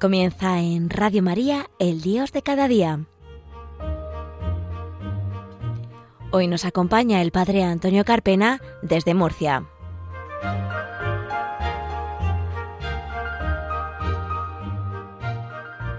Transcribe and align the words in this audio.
Comienza 0.00 0.60
en 0.60 0.88
Radio 0.88 1.22
María, 1.22 1.68
el 1.78 2.00
Dios 2.00 2.32
de 2.32 2.40
cada 2.40 2.68
día. 2.68 3.00
Hoy 6.30 6.46
nos 6.46 6.64
acompaña 6.64 7.20
el 7.20 7.32
Padre 7.32 7.64
Antonio 7.64 8.02
Carpena 8.06 8.62
desde 8.80 9.12
Murcia. 9.12 9.66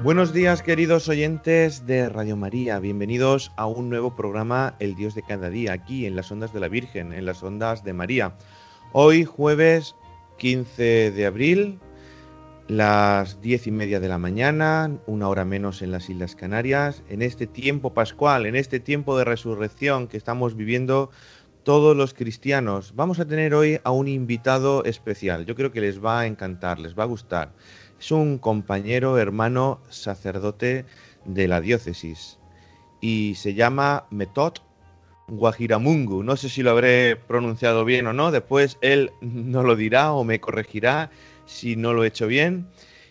Buenos 0.01 0.33
días 0.33 0.63
queridos 0.63 1.07
oyentes 1.07 1.85
de 1.85 2.09
Radio 2.09 2.35
María, 2.35 2.79
bienvenidos 2.79 3.51
a 3.55 3.67
un 3.67 3.91
nuevo 3.91 4.15
programa 4.15 4.75
El 4.79 4.95
Dios 4.95 5.13
de 5.13 5.21
cada 5.21 5.51
día, 5.51 5.73
aquí 5.73 6.07
en 6.07 6.15
las 6.15 6.31
ondas 6.31 6.51
de 6.51 6.59
la 6.59 6.69
Virgen, 6.69 7.13
en 7.13 7.27
las 7.27 7.43
ondas 7.43 7.83
de 7.83 7.93
María. 7.93 8.35
Hoy 8.93 9.25
jueves 9.25 9.95
15 10.39 11.11
de 11.11 11.25
abril 11.27 11.79
las 12.71 13.41
diez 13.41 13.67
y 13.67 13.71
media 13.71 13.99
de 13.99 14.07
la 14.07 14.17
mañana, 14.17 14.97
una 15.05 15.27
hora 15.27 15.43
menos 15.43 15.81
en 15.81 15.91
las 15.91 16.09
Islas 16.09 16.37
Canarias, 16.37 17.03
en 17.09 17.21
este 17.21 17.45
tiempo 17.45 17.93
pascual, 17.93 18.45
en 18.45 18.55
este 18.55 18.79
tiempo 18.79 19.17
de 19.17 19.25
resurrección 19.25 20.07
que 20.07 20.15
estamos 20.15 20.55
viviendo 20.55 21.11
todos 21.63 21.97
los 21.97 22.13
cristianos. 22.13 22.93
Vamos 22.95 23.19
a 23.19 23.27
tener 23.27 23.53
hoy 23.53 23.81
a 23.83 23.91
un 23.91 24.07
invitado 24.07 24.85
especial. 24.85 25.45
Yo 25.45 25.53
creo 25.53 25.73
que 25.73 25.81
les 25.81 26.01
va 26.01 26.21
a 26.21 26.27
encantar, 26.27 26.79
les 26.79 26.97
va 26.97 27.03
a 27.03 27.07
gustar. 27.07 27.51
Es 27.99 28.09
un 28.09 28.37
compañero, 28.37 29.17
hermano, 29.17 29.81
sacerdote 29.89 30.85
de 31.25 31.47
la 31.49 31.59
diócesis 31.59 32.39
y 33.01 33.35
se 33.35 33.53
llama 33.53 34.05
Metod 34.11 34.53
Guajiramungu. 35.27 36.23
No 36.23 36.37
sé 36.37 36.47
si 36.47 36.63
lo 36.63 36.71
habré 36.71 37.17
pronunciado 37.17 37.83
bien 37.83 38.07
o 38.07 38.13
no, 38.13 38.31
después 38.31 38.77
él 38.79 39.11
no 39.19 39.61
lo 39.61 39.75
dirá 39.75 40.13
o 40.13 40.23
me 40.23 40.39
corregirá 40.39 41.11
si 41.51 41.75
no 41.75 41.93
lo 41.93 42.03
he 42.03 42.07
hecho 42.07 42.27
bien. 42.27 42.67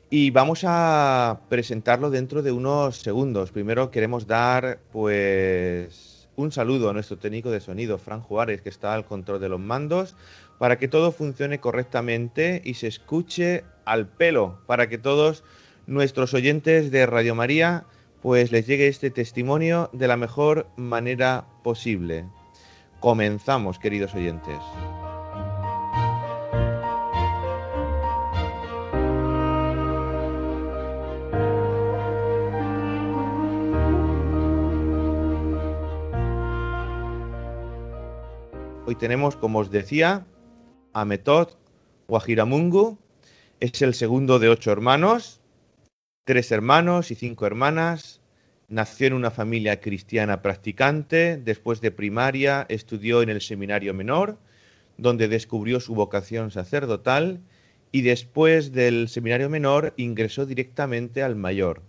Y 0.09 0.31
vamos 0.31 0.65
a 0.67 1.41
presentarlo 1.49 2.11
dentro 2.11 2.43
de 2.43 2.51
unos 2.51 2.97
segundos. 2.97 3.53
Primero 3.53 3.91
queremos 3.91 4.27
dar 4.27 4.81
pues 4.93 6.29
un 6.35 6.51
saludo 6.51 6.91
a 6.91 6.93
nuestro 6.93 7.19
técnico 7.19 7.51
de 7.51 7.61
sonido, 7.61 7.99
Fran 7.99 8.21
Juárez, 8.21 8.63
que 8.63 8.71
está 8.71 8.95
al 8.95 9.05
control 9.05 9.41
de 9.41 9.49
los 9.49 9.61
mandos, 9.61 10.17
para 10.59 10.79
que 10.79 10.89
todo 10.89 11.13
funcione 11.13 11.61
correctamente 11.61 12.61
y 12.65 12.75
se 12.75 12.89
escuche 12.89 13.65
al 13.85 14.09
pelo, 14.09 14.59
para 14.67 14.89
que 14.89 14.99
todos 14.99 15.45
nuestros 15.87 16.35
oyentes 16.35 16.91
de 16.91 17.07
Radio 17.07 17.35
María 17.35 17.85
pues 18.23 18.53
les 18.53 18.67
llegue 18.67 18.89
este 18.89 19.11
testimonio 19.11 19.91
de 19.93 20.09
la 20.09 20.17
mejor 20.17 20.67
manera 20.77 21.47
posible. 21.63 22.27
Comenzamos, 23.01 23.79
queridos 23.79 24.15
oyentes. 24.15 24.59
Hoy 38.91 38.97
tenemos, 38.97 39.37
como 39.37 39.61
os 39.61 39.71
decía, 39.71 40.27
a 40.93 41.05
Metod 41.05 41.51
Guajiramungu. 42.09 42.99
Es 43.61 43.83
el 43.83 43.95
segundo 43.95 44.41
de 44.41 44.49
ocho 44.49 44.73
hermanos, 44.73 45.41
tres 46.25 46.51
hermanos 46.51 47.13
y 47.13 47.15
cinco 47.15 47.47
hermanas. 47.47 48.21
Nació 48.67 49.07
en 49.07 49.13
una 49.13 49.31
familia 49.31 49.81
cristiana 49.81 50.43
practicante. 50.43 51.37
Después 51.37 51.81
de 51.81 51.93
primaria 51.93 52.67
estudió 52.69 53.23
en 53.23 53.29
el 53.29 53.41
seminario 53.41 53.95
menor, 53.95 54.39
donde 54.99 55.29
descubrió 55.29 55.79
su 55.79 55.95
vocación 55.95 56.51
sacerdotal. 56.51 57.43
Y 57.93 58.03
después 58.03 58.73
del 58.73 59.09
seminario 59.09 59.49
menor 59.49 59.95
ingresó 59.99 60.47
directamente 60.47 61.23
al 61.23 61.37
mayor. 61.37 61.83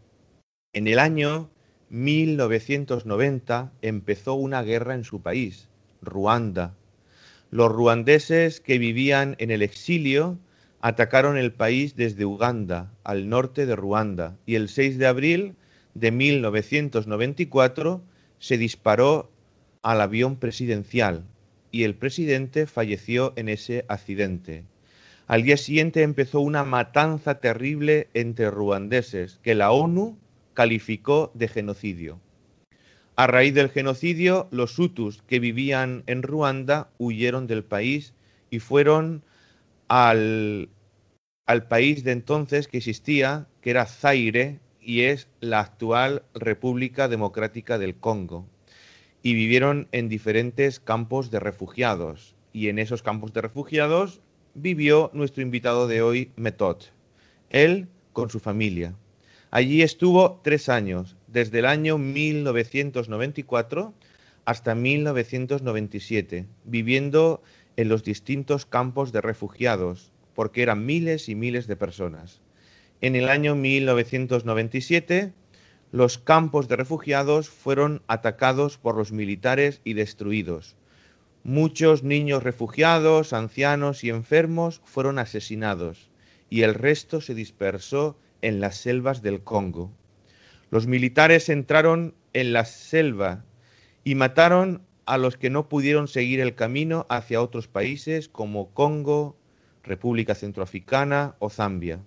En 0.72 0.86
el 0.86 1.00
año 1.00 1.50
1990 1.90 3.74
empezó 3.82 4.36
una 4.36 4.62
guerra 4.62 4.94
en 4.94 5.04
su 5.04 5.24
país, 5.24 5.68
Ruanda, 6.04 6.76
los 7.52 7.70
ruandeses 7.70 8.62
que 8.62 8.78
vivían 8.78 9.36
en 9.38 9.52
el 9.52 9.62
exilio 9.62 10.40
atacaron 10.80 11.38
el 11.38 11.52
país 11.52 11.98
desde 11.98 12.26
Uganda, 12.26 12.92
al 13.04 13.28
norte 13.28 13.66
de 13.66 13.76
Ruanda, 13.76 14.38
y 14.46 14.56
el 14.56 14.70
6 14.70 14.98
de 14.98 15.06
abril 15.06 15.56
de 15.94 16.12
1994 16.12 18.02
se 18.40 18.58
disparó 18.58 19.30
al 19.82 20.00
avión 20.00 20.38
presidencial 20.38 21.26
y 21.72 21.84
el 21.84 21.96
presidente 21.96 22.68
falleció 22.68 23.34
en 23.36 23.50
ese 23.50 23.86
accidente. 23.90 24.64
Al 25.28 25.44
día 25.44 25.58
siguiente 25.58 26.04
empezó 26.04 26.40
una 26.40 26.64
matanza 26.64 27.40
terrible 27.40 28.08
entre 28.14 28.50
ruandeses 28.50 29.40
que 29.44 29.56
la 29.56 29.72
ONU 29.72 30.18
calificó 30.54 31.32
de 31.34 31.48
genocidio. 31.50 32.20
A 33.22 33.28
raíz 33.28 33.54
del 33.54 33.70
genocidio, 33.70 34.48
los 34.50 34.80
hutus 34.80 35.22
que 35.28 35.40
vivían 35.40 36.02
en 36.08 36.24
Ruanda 36.24 36.90
huyeron 36.98 37.46
del 37.46 37.64
país 37.64 38.16
y 38.50 38.58
fueron 38.58 39.24
al, 39.90 40.70
al 41.46 41.68
país 41.68 42.04
de 42.04 42.14
entonces 42.14 42.68
que 42.68 42.78
existía, 42.78 43.48
que 43.62 43.70
era 43.70 43.86
Zaire, 43.86 44.60
y 44.82 45.02
es 45.02 45.28
la 45.40 45.60
actual 45.60 46.24
República 46.34 47.08
Democrática 47.08 47.78
del 47.78 47.94
Congo. 47.94 48.48
Y 49.22 49.36
vivieron 49.36 49.88
en 49.92 50.10
diferentes 50.10 50.80
campos 50.80 51.30
de 51.30 51.40
refugiados. 51.40 52.36
Y 52.54 52.70
en 52.70 52.80
esos 52.80 53.04
campos 53.04 53.34
de 53.34 53.42
refugiados 53.42 54.20
vivió 54.56 55.12
nuestro 55.14 55.44
invitado 55.44 55.86
de 55.86 56.02
hoy, 56.02 56.32
Metod. 56.38 56.78
Él 57.52 57.88
con 58.14 58.32
su 58.32 58.40
familia. 58.40 58.96
Allí 59.52 59.84
estuvo 59.84 60.42
tres 60.44 60.70
años, 60.70 61.18
desde 61.32 61.60
el 61.60 61.66
año 61.66 61.98
1994 61.98 63.94
hasta 64.46 64.76
1997, 64.76 66.46
viviendo 66.66 67.42
en 67.78 67.90
los 67.90 68.04
distintos 68.04 68.66
campos 68.66 69.12
de 69.12 69.22
refugiados, 69.22 70.12
porque 70.34 70.62
eran 70.62 70.86
miles 70.86 71.30
y 71.30 71.36
miles 71.36 71.68
de 71.68 71.76
personas. 71.76 72.42
En 73.02 73.16
el 73.16 73.30
año 73.30 73.56
1997, 73.56 75.34
los 75.92 76.18
campos 76.18 76.68
de 76.68 76.76
refugiados 76.76 77.50
fueron 77.50 78.02
atacados 78.08 78.78
por 78.78 78.96
los 78.98 79.12
militares 79.12 79.82
y 79.84 79.94
destruidos. 79.94 80.76
Muchos 81.44 82.04
niños 82.04 82.44
refugiados, 82.44 83.34
ancianos 83.34 84.04
y 84.04 84.10
enfermos 84.10 84.82
fueron 84.86 85.18
asesinados 85.18 86.12
y 86.50 86.62
el 86.64 86.76
resto 86.76 87.22
se 87.22 87.34
dispersó 87.34 88.18
en 88.42 88.60
las 88.60 88.76
selvas 88.76 89.22
del 89.22 89.42
Congo. 89.42 89.92
Los 90.72 90.88
militares 90.88 91.50
entraron 91.50 92.16
en 92.32 92.54
la 92.54 92.64
selva 92.64 93.44
y 94.06 94.16
mataron 94.16 94.82
a 95.06 95.18
los 95.18 95.36
que 95.36 95.50
no 95.50 95.68
pudieron 95.68 96.08
seguir 96.08 96.40
el 96.40 96.56
camino 96.56 97.06
hacia 97.10 97.42
otros 97.42 97.68
países 97.68 98.30
como 98.30 98.74
Congo, 98.74 99.36
República 99.84 100.34
Centroafricana 100.34 101.36
o 101.40 101.50
Zambia. 101.50 102.00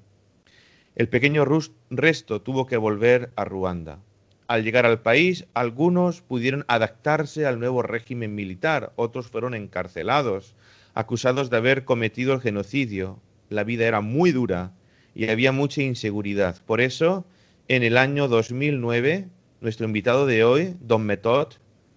El 0.95 1.11
pequeño 1.11 1.45
resto 1.91 2.41
tuvo 2.41 2.67
que 2.67 2.79
volver 2.79 3.33
a 3.37 3.45
Ruanda. 3.45 3.99
Al 4.47 4.65
llegar 4.65 4.87
al 4.87 5.03
país, 5.03 5.47
algunos 5.53 6.23
pudieron 6.23 6.65
adaptarse 6.67 7.45
al 7.45 7.61
nuevo 7.61 7.83
régimen 7.83 8.35
militar, 8.35 8.95
otros 8.97 9.29
fueron 9.29 9.53
encarcelados, 9.53 10.55
acusados 10.94 11.50
de 11.50 11.59
haber 11.59 11.85
cometido 11.85 12.33
el 12.33 12.41
genocidio. 12.41 13.21
La 13.50 13.62
vida 13.62 13.85
era 13.85 14.00
muy 14.00 14.33
dura 14.33 14.73
y 15.15 15.29
había 15.29 15.53
mucha 15.53 15.83
inseguridad. 15.83 16.62
Por 16.65 16.81
eso, 16.81 17.27
en 17.69 17.82
el 17.82 17.96
año 17.96 18.28
2009, 18.28 19.28
nuestro 19.61 19.87
invitado 19.87 20.26
de 20.26 20.44
hoy, 20.44 20.76
don 20.81 21.06
Metod, 21.06 21.55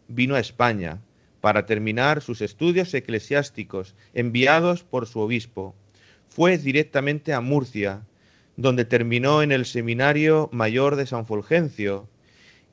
vino 0.08 0.36
a 0.36 0.40
España 0.40 1.02
para 1.42 1.66
terminar 1.66 2.22
sus 2.22 2.42
estudios 2.42 2.94
eclesiásticos 2.94 3.94
enviados 4.14 4.84
por 4.84 5.08
su 5.08 5.20
obispo. 5.20 5.76
Fue 6.30 6.58
directamente 6.58 7.34
a 7.34 7.42
Murcia, 7.42 8.06
donde 8.56 8.86
terminó 8.86 9.42
en 9.42 9.52
el 9.52 9.66
Seminario 9.66 10.50
Mayor 10.54 10.96
de 10.96 11.06
San 11.06 11.26
Fulgencio, 11.26 12.08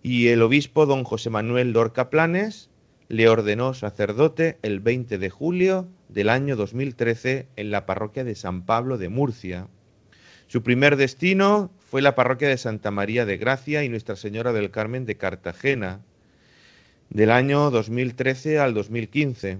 y 0.03 0.29
el 0.29 0.43
obispo 0.43 0.87
don 0.87 1.03
José 1.03 1.31
Manuel 1.31 1.73
Lorca 1.73 2.11
Planes 2.11 2.71
le 3.09 3.29
ordenó 3.29 3.75
sacerdote 3.75 4.59
el 4.63 4.81
20 4.81 5.19
de 5.19 5.31
julio 5.31 5.89
del 6.09 6.29
año 6.29 6.55
2013 6.55 7.49
en 7.57 7.71
la 7.71 7.87
parroquia 7.87 8.23
de 8.23 8.35
San 8.35 8.65
Pablo 8.65 8.99
de 8.99 9.09
Murcia. 9.09 9.67
Su 10.47 10.63
primer 10.63 10.97
destino 10.97 11.71
fue 11.95 12.03
la 12.03 12.17
parroquia 12.17 12.49
de 12.49 12.59
Santa 12.59 12.91
María 12.91 13.25
de 13.25 13.37
Gracia 13.37 13.85
y 13.85 13.89
Nuestra 13.89 14.17
Señora 14.17 14.53
del 14.53 14.73
Carmen 14.73 15.07
de 15.07 15.17
Cartagena, 15.17 16.01
del 17.09 17.31
año 17.31 17.71
2013 17.71 18.59
al 18.59 18.75
2015. 18.75 19.59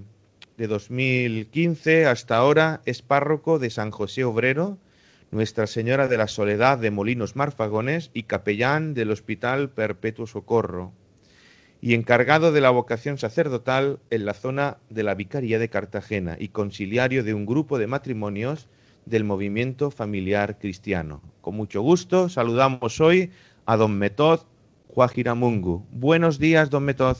De 0.57 0.67
2015 0.67 2.07
hasta 2.07 2.35
ahora 2.35 2.81
es 2.83 3.01
párroco 3.01 3.57
de 3.57 3.69
San 3.69 3.89
José 3.89 4.25
Obrero, 4.25 4.77
Nuestra 5.31 5.65
Señora 5.65 6.09
de 6.09 6.17
la 6.17 6.27
Soledad 6.27 6.77
de 6.77 6.91
Molinos 6.91 7.37
Marfagones 7.37 8.11
y 8.13 8.23
capellán 8.23 8.95
del 8.95 9.11
Hospital 9.11 9.69
Perpetuo 9.69 10.27
Socorro, 10.27 10.91
y 11.79 11.93
encargado 11.93 12.51
de 12.51 12.59
la 12.59 12.69
vocación 12.69 13.17
sacerdotal 13.17 13.99
en 14.09 14.25
la 14.25 14.33
zona 14.33 14.75
de 14.89 15.03
la 15.03 15.15
Vicaría 15.15 15.57
de 15.57 15.69
Cartagena 15.69 16.35
y 16.37 16.49
conciliario 16.49 17.23
de 17.23 17.33
un 17.33 17.45
grupo 17.45 17.79
de 17.79 17.87
matrimonios 17.87 18.67
del 19.05 19.23
movimiento 19.23 19.91
familiar 19.91 20.57
cristiano. 20.59 21.21
Con 21.41 21.55
mucho 21.55 21.81
gusto 21.81 22.29
saludamos 22.29 22.99
hoy 22.99 23.31
a 23.65 23.77
don 23.77 23.97
Metod 23.97 24.41
Juajiramungu. 24.89 25.85
Buenos 25.91 26.39
días, 26.39 26.69
don 26.69 26.85
Metod. 26.85 27.17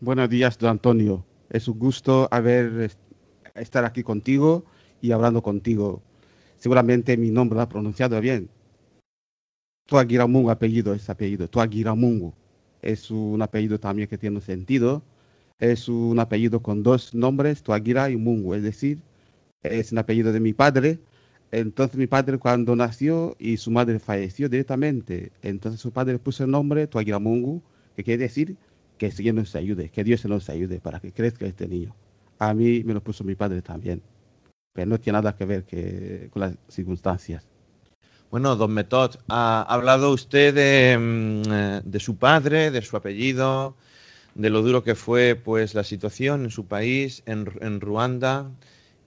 Buenos 0.00 0.28
días, 0.28 0.58
don 0.58 0.70
Antonio. 0.70 1.24
Es 1.50 1.68
un 1.68 1.78
gusto 1.78 2.28
haber 2.30 2.90
estar 3.54 3.84
aquí 3.84 4.02
contigo 4.02 4.64
y 5.00 5.12
hablando 5.12 5.42
contigo. 5.42 6.02
Seguramente 6.56 7.16
mi 7.16 7.30
nombre 7.30 7.56
lo 7.56 7.62
ha 7.62 7.68
pronunciado 7.68 8.20
bien. 8.20 8.48
Tuagiramungu, 9.86 10.50
apellido 10.50 10.94
es 10.94 11.08
apellido. 11.10 11.48
Tuagiramungu. 11.48 12.32
Es 12.80 13.10
un 13.10 13.40
apellido 13.42 13.80
también 13.80 14.08
que 14.08 14.18
tiene 14.18 14.40
sentido. 14.40 15.02
Es 15.58 15.88
un 15.88 16.18
apellido 16.18 16.60
con 16.60 16.82
dos 16.82 17.14
nombres, 17.14 17.62
Tuagira 17.62 18.10
y 18.10 18.16
Mungu. 18.16 18.54
Es 18.54 18.62
decir, 18.62 18.98
es 19.62 19.92
un 19.92 19.98
apellido 19.98 20.32
de 20.32 20.40
mi 20.40 20.52
padre. 20.52 20.98
Entonces 21.50 21.96
mi 21.96 22.06
padre 22.06 22.38
cuando 22.38 22.74
nació 22.74 23.36
y 23.38 23.56
su 23.58 23.70
madre 23.70 23.98
falleció 24.00 24.48
directamente, 24.48 25.32
entonces 25.42 25.80
su 25.80 25.92
padre 25.92 26.18
puso 26.18 26.44
el 26.44 26.50
nombre 26.50 26.86
Tuagiramungu, 26.86 27.62
que 27.94 28.02
quiere 28.02 28.24
decir 28.24 28.56
que 28.98 29.10
Dios 29.10 29.34
nos 29.34 29.54
ayude, 29.54 29.88
que 29.90 30.04
Dios 30.04 30.24
nos 30.24 30.48
ayude 30.50 30.80
para 30.80 31.00
que 31.00 31.12
crezca 31.12 31.46
este 31.46 31.68
niño. 31.68 31.94
A 32.38 32.54
mí 32.54 32.82
me 32.84 32.94
lo 32.94 33.02
puso 33.02 33.24
mi 33.24 33.34
padre 33.34 33.62
también, 33.62 34.02
pero 34.72 34.88
no 34.88 34.98
tiene 34.98 35.18
nada 35.18 35.36
que 35.36 35.44
ver 35.44 35.64
que, 35.64 36.28
con 36.32 36.40
las 36.40 36.56
circunstancias. 36.68 37.46
Bueno, 38.30 38.56
don 38.56 38.72
Metod, 38.72 39.16
ha 39.28 39.62
hablado 39.62 40.12
usted 40.12 40.54
de, 40.54 40.98
mm, 40.98 41.52
eh, 41.52 41.80
de, 41.84 42.00
su 42.00 42.16
padre, 42.16 42.72
de 42.72 42.82
su 42.82 42.96
apellido, 42.96 43.76
de 44.34 44.50
lo 44.50 44.62
duro 44.62 44.82
que 44.82 44.96
fue 44.96 45.36
pues 45.36 45.74
la 45.74 45.84
situación 45.84 46.44
en 46.44 46.50
su 46.50 46.66
país, 46.66 47.22
en, 47.26 47.48
en 47.60 47.80
Ruanda, 47.80 48.50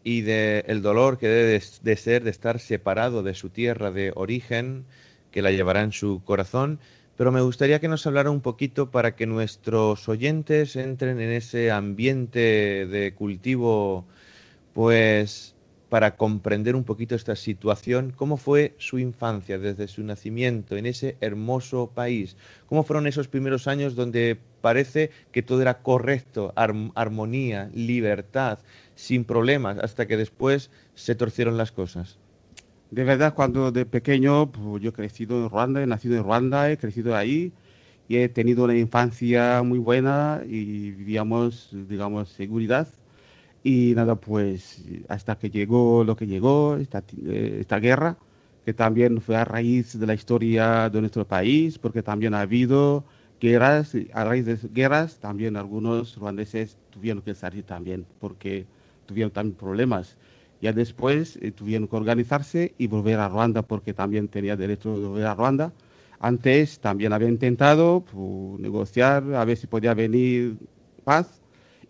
y 0.08 0.22
del 0.22 0.64
el 0.68 0.82
dolor 0.82 1.18
que 1.18 1.28
debe 1.28 1.62
de, 1.82 1.98
ser 1.98 2.24
de 2.24 2.30
estar 2.30 2.62
separado 2.62 3.24
de 3.24 3.34
su 3.34 3.50
tierra 3.50 3.92
de 3.92 4.14
origen, 4.16 4.86
que 5.32 5.42
la 5.42 5.52
llevará 5.52 5.82
en 5.82 5.92
su 5.92 6.22
corazón. 6.24 6.80
Pero 7.18 7.34
me 7.34 7.42
gustaría 7.42 7.82
que 7.82 7.90
nos 7.90 8.08
hablara 8.08 8.32
un 8.32 8.40
poquito 8.40 8.90
para 8.90 9.18
que 9.18 9.26
nuestros 9.26 10.08
oyentes 10.08 10.78
entren 10.78 11.20
en 11.20 11.32
ese 11.32 11.72
ambiente 11.72 12.40
de 12.88 13.14
cultivo, 13.16 14.06
pues 14.74 15.56
para 15.90 16.16
comprender 16.16 16.78
un 16.78 16.86
poquito 16.86 17.14
esta 17.16 17.36
situación, 17.36 18.14
cómo 18.16 18.38
fue 18.38 18.76
su 18.78 19.00
infancia 19.00 19.58
desde 19.58 19.90
su 19.90 20.04
nacimiento 20.04 20.78
en 20.78 20.86
ese 20.86 21.18
hermoso 21.20 21.92
país, 21.94 22.38
cómo 22.68 22.84
fueron 22.84 23.08
esos 23.08 23.28
primeros 23.28 23.68
años 23.68 23.96
donde 23.96 24.38
parece 24.62 25.12
que 25.32 25.44
todo 25.44 25.62
era 25.62 25.80
correcto, 25.82 26.54
armonía, 26.56 27.70
libertad, 27.74 28.60
sin 28.98 29.26
problemas, 29.26 29.78
hasta 29.78 30.08
que 30.08 30.18
después 30.18 30.72
se 30.96 31.14
torcieron 31.16 31.56
las 31.56 31.72
cosas. 31.72 32.18
De 32.90 33.04
verdad, 33.04 33.36
cuando 33.36 33.72
de 33.72 33.86
pequeño 33.86 34.52
pues, 34.52 34.82
yo 34.82 34.90
he 34.90 34.94
crecido 34.94 35.44
en 35.44 35.50
Ruanda, 35.50 35.84
he 35.84 35.88
nacido 35.88 36.18
en 36.18 36.24
Ruanda, 36.24 36.72
he 36.72 36.78
crecido 36.78 37.16
ahí 37.16 37.54
y 38.10 38.18
he 38.18 38.28
tenido 38.28 38.64
una 38.64 38.76
infancia 38.76 39.62
muy 39.64 39.78
buena 39.78 40.42
y 40.46 40.92
vivíamos, 40.92 41.70
digamos, 41.88 42.30
seguridad 42.30 42.88
y 43.64 43.94
nada, 43.96 44.16
pues 44.16 44.84
hasta 45.10 45.38
que 45.38 45.50
llegó 45.52 46.04
lo 46.04 46.16
que 46.16 46.26
llegó, 46.26 46.78
esta, 46.78 47.04
eh, 47.26 47.58
esta 47.60 47.80
guerra, 47.80 48.18
que 48.66 48.74
también 48.74 49.22
fue 49.22 49.36
a 49.36 49.46
raíz 49.46 50.00
de 50.00 50.08
la 50.08 50.16
historia 50.16 50.90
de 50.90 51.02
nuestro 51.02 51.28
país, 51.28 51.78
porque 51.78 52.02
también 52.02 52.34
ha 52.34 52.42
habido 52.42 53.06
guerras, 53.40 53.94
a 54.14 54.24
raíz 54.24 54.46
de 54.46 54.58
guerras 54.74 55.20
también 55.20 55.56
algunos 55.56 56.16
ruandeses 56.18 56.78
tuvieron 56.90 57.22
que 57.22 57.36
salir 57.36 57.64
también, 57.64 58.06
porque 58.20 58.66
tuvieron 59.08 59.32
también 59.32 59.56
problemas. 59.56 60.18
Ya 60.62 60.74
después 60.74 61.38
eh, 61.42 61.52
tuvieron 61.52 61.88
que 61.88 61.96
organizarse 61.96 62.74
y 62.78 62.88
volver 62.88 63.20
a 63.20 63.30
Ruanda, 63.30 63.62
porque 63.64 63.94
también 63.94 64.28
tenía 64.28 64.56
derecho 64.56 65.00
de 65.00 65.08
volver 65.08 65.26
a 65.26 65.36
Ruanda. 65.36 65.74
Antes 66.20 66.80
también 66.80 67.14
había 67.14 67.30
intentado 67.30 68.04
negociar, 68.60 69.24
a 69.34 69.46
ver 69.46 69.58
si 69.58 69.68
podía 69.68 69.94
venir 69.94 70.58
paz, 71.04 71.42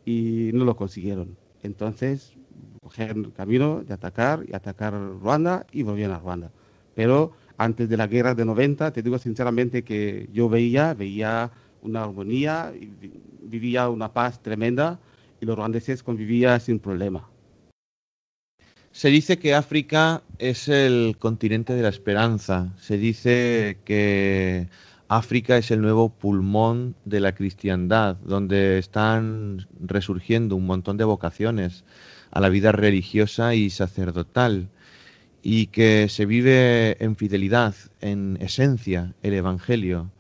y 0.05 0.51
no 0.53 0.63
lo 0.63 0.75
consiguieron. 0.75 1.35
Entonces, 1.63 2.33
cogieron 2.81 3.25
el 3.25 3.33
camino 3.33 3.83
de 3.83 3.93
atacar 3.93 4.45
y 4.47 4.55
atacar 4.55 4.93
Ruanda 4.93 5.65
y 5.71 5.83
volvían 5.83 6.11
a 6.11 6.19
Ruanda. 6.19 6.51
Pero 6.95 7.33
antes 7.57 7.89
de 7.89 7.97
la 7.97 8.07
guerra 8.07 8.33
de 8.33 8.45
90, 8.45 8.91
te 8.91 9.01
digo 9.01 9.17
sinceramente 9.17 9.83
que 9.83 10.29
yo 10.31 10.47
veía, 10.47 10.93
veía 10.93 11.51
una 11.81 12.03
armonía, 12.03 12.71
vivía 13.41 13.89
una 13.89 14.13
paz 14.13 14.41
tremenda 14.41 14.99
y 15.39 15.45
los 15.45 15.56
ruandeses 15.56 16.04
convivían 16.04 16.60
sin 16.60 16.80
problema. 16.80 17.30
Se 18.92 19.10
dice 19.10 19.38
que 19.38 19.54
África 19.54 20.24
es 20.39 20.68
el 20.68 21.18
continente 21.19 21.74
de 21.74 21.84
la 21.84 21.89
esperanza. 21.89 22.74
Se 22.80 22.98
dice 22.98 23.78
que 23.86 24.69
África 25.07 25.57
es 25.57 25.69
el 25.72 25.81
nuevo 25.81 26.10
pulmón 26.10 26.95
de 27.06 27.19
la 27.19 27.36
cristiandad, 27.36 28.18
donde 28.18 28.80
están 28.80 29.68
resurgiendo 29.80 30.56
un 30.56 30.66
montón 30.66 30.98
de 30.98 31.04
vocaciones 31.04 31.86
a 32.31 32.42
la 32.42 32.50
vida 32.50 32.72
religiosa 32.72 33.54
y 33.54 33.69
sacerdotal, 33.69 34.69
y 35.44 35.68
que 35.68 36.10
se 36.10 36.25
vive 36.25 37.01
en 37.04 37.16
fidelidad, 37.16 37.75
en 38.01 38.38
esencia, 38.42 39.13
el 39.22 39.34
Evangelio, 39.34 40.12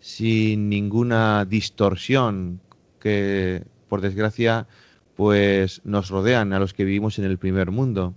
sin 0.00 0.68
ninguna 0.68 1.44
distorsión 1.44 2.60
que, 2.98 3.62
por 3.92 4.00
desgracia, 4.00 4.66
pues 5.16 5.82
nos 5.84 6.08
rodean 6.08 6.54
a 6.54 6.58
los 6.58 6.72
que 6.72 6.86
vivimos 6.86 7.18
en 7.18 7.26
el 7.26 7.36
primer 7.36 7.70
mundo. 7.70 8.14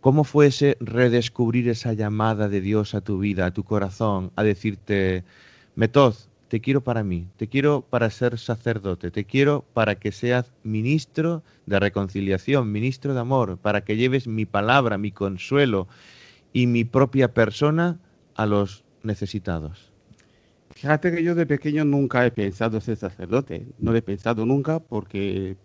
¿Cómo 0.00 0.24
fue 0.24 0.46
ese 0.46 0.78
redescubrir 0.80 1.68
esa 1.68 1.92
llamada 1.92 2.48
de 2.48 2.62
Dios 2.62 2.94
a 2.94 3.02
tu 3.02 3.18
vida, 3.18 3.44
a 3.44 3.50
tu 3.50 3.62
corazón, 3.62 4.32
a 4.34 4.42
decirte, 4.42 5.24
Metod, 5.74 6.14
te 6.48 6.62
quiero 6.62 6.82
para 6.82 7.04
mí, 7.04 7.26
te 7.36 7.48
quiero 7.48 7.82
para 7.82 8.08
ser 8.08 8.38
sacerdote, 8.38 9.10
te 9.10 9.26
quiero 9.26 9.66
para 9.74 9.96
que 9.96 10.10
seas 10.10 10.54
ministro 10.62 11.42
de 11.66 11.78
reconciliación, 11.78 12.72
ministro 12.72 13.12
de 13.12 13.20
amor, 13.20 13.58
para 13.58 13.82
que 13.82 13.98
lleves 13.98 14.26
mi 14.26 14.46
palabra, 14.46 14.96
mi 14.96 15.12
consuelo 15.12 15.86
y 16.54 16.66
mi 16.66 16.84
propia 16.84 17.34
persona 17.34 17.98
a 18.36 18.46
los 18.46 18.84
necesitados. 19.02 19.89
Fíjate 20.80 21.12
que 21.12 21.22
yo 21.22 21.34
de 21.34 21.44
pequeño 21.44 21.84
nunca 21.84 22.24
he 22.24 22.30
pensado 22.30 22.80
ser 22.80 22.96
sacerdote, 22.96 23.66
no 23.78 23.92
lo 23.92 23.98
he 23.98 24.02
pensado 24.02 24.46
nunca 24.46 24.80
porque 24.80 25.58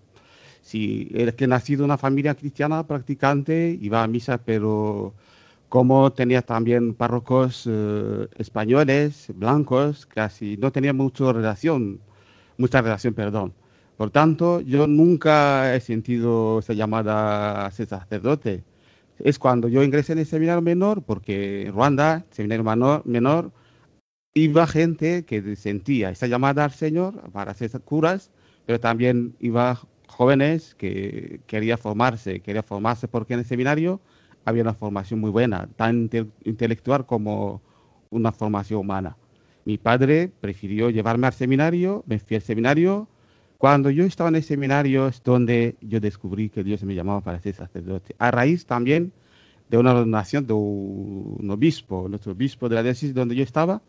si 0.61 1.09
es 1.13 1.33
que 1.35 1.45
he 1.45 1.47
nacido 1.47 1.83
en 1.83 1.85
una 1.85 1.97
familia 1.97 2.35
cristiana 2.35 2.85
practicante, 2.85 3.77
iba 3.81 4.03
a 4.03 4.07
misa, 4.07 4.37
pero 4.43 5.13
como 5.69 6.11
tenía 6.11 6.41
también 6.41 6.93
párrocos 6.95 7.63
eh, 7.65 8.27
españoles, 8.37 9.27
blancos, 9.35 10.05
casi 10.05 10.57
no 10.57 10.73
tenía 10.73 10.91
mucha 10.93 11.31
relación, 11.31 12.01
mucha 12.57 12.81
relación, 12.81 13.13
perdón. 13.13 13.53
Por 13.97 14.11
tanto, 14.11 14.59
yo 14.61 14.85
nunca 14.85 15.75
he 15.75 15.79
sentido 15.79 16.59
esa 16.59 16.73
llamada 16.73 17.65
a 17.65 17.71
ser 17.71 17.87
sacerdote. 17.87 18.65
Es 19.19 19.39
cuando 19.39 19.69
yo 19.69 19.81
ingresé 19.83 20.13
en 20.13 20.19
el 20.19 20.25
seminario 20.25 20.61
menor, 20.61 21.03
porque 21.03 21.67
en 21.67 21.73
Ruanda, 21.73 22.25
seminario 22.31 22.65
menor, 22.65 23.05
menor, 23.05 23.51
iba 24.35 24.67
gente 24.67 25.23
que 25.23 25.55
sentía 25.55 26.09
esa 26.09 26.27
llamada 26.27 26.65
al 26.65 26.71
Señor 26.71 27.31
para 27.31 27.53
ser 27.53 27.71
curas, 27.81 28.31
pero 28.65 28.79
también 28.81 29.33
iba 29.39 29.79
jóvenes 30.07 30.75
que 30.75 31.39
querían 31.47 31.77
formarse, 31.77 32.41
querían 32.41 32.65
formarse 32.65 33.07
porque 33.07 33.33
en 33.33 33.39
el 33.39 33.45
seminario 33.45 34.01
había 34.43 34.63
una 34.63 34.73
formación 34.73 35.21
muy 35.21 35.31
buena, 35.31 35.69
tan 35.77 36.09
intelectual 36.43 37.05
como 37.05 37.61
una 38.09 38.33
formación 38.33 38.81
humana. 38.81 39.17
Mi 39.63 39.77
padre 39.77 40.29
prefirió 40.41 40.89
llevarme 40.89 41.27
al 41.27 41.33
seminario, 41.33 42.03
me 42.05 42.19
fui 42.19 42.35
al 42.35 42.43
seminario. 42.43 43.07
Cuando 43.57 43.89
yo 43.89 44.03
estaba 44.03 44.29
en 44.29 44.35
el 44.35 44.43
seminario 44.43 45.07
es 45.07 45.23
donde 45.23 45.77
yo 45.79 46.01
descubrí 46.01 46.49
que 46.49 46.63
Dios 46.63 46.83
me 46.83 46.93
llamaba 46.93 47.21
para 47.21 47.39
ser 47.39 47.55
sacerdote. 47.55 48.15
A 48.19 48.31
raíz 48.31 48.65
también 48.65 49.13
de 49.69 49.77
una 49.77 49.93
ordenación 49.93 50.45
de 50.45 50.53
un 50.53 51.49
obispo, 51.49 52.07
nuestro 52.09 52.33
obispo 52.33 52.67
de 52.67 52.75
la 52.75 52.83
diócesis 52.83 53.13
donde 53.13 53.33
yo 53.33 53.43
estaba. 53.43 53.81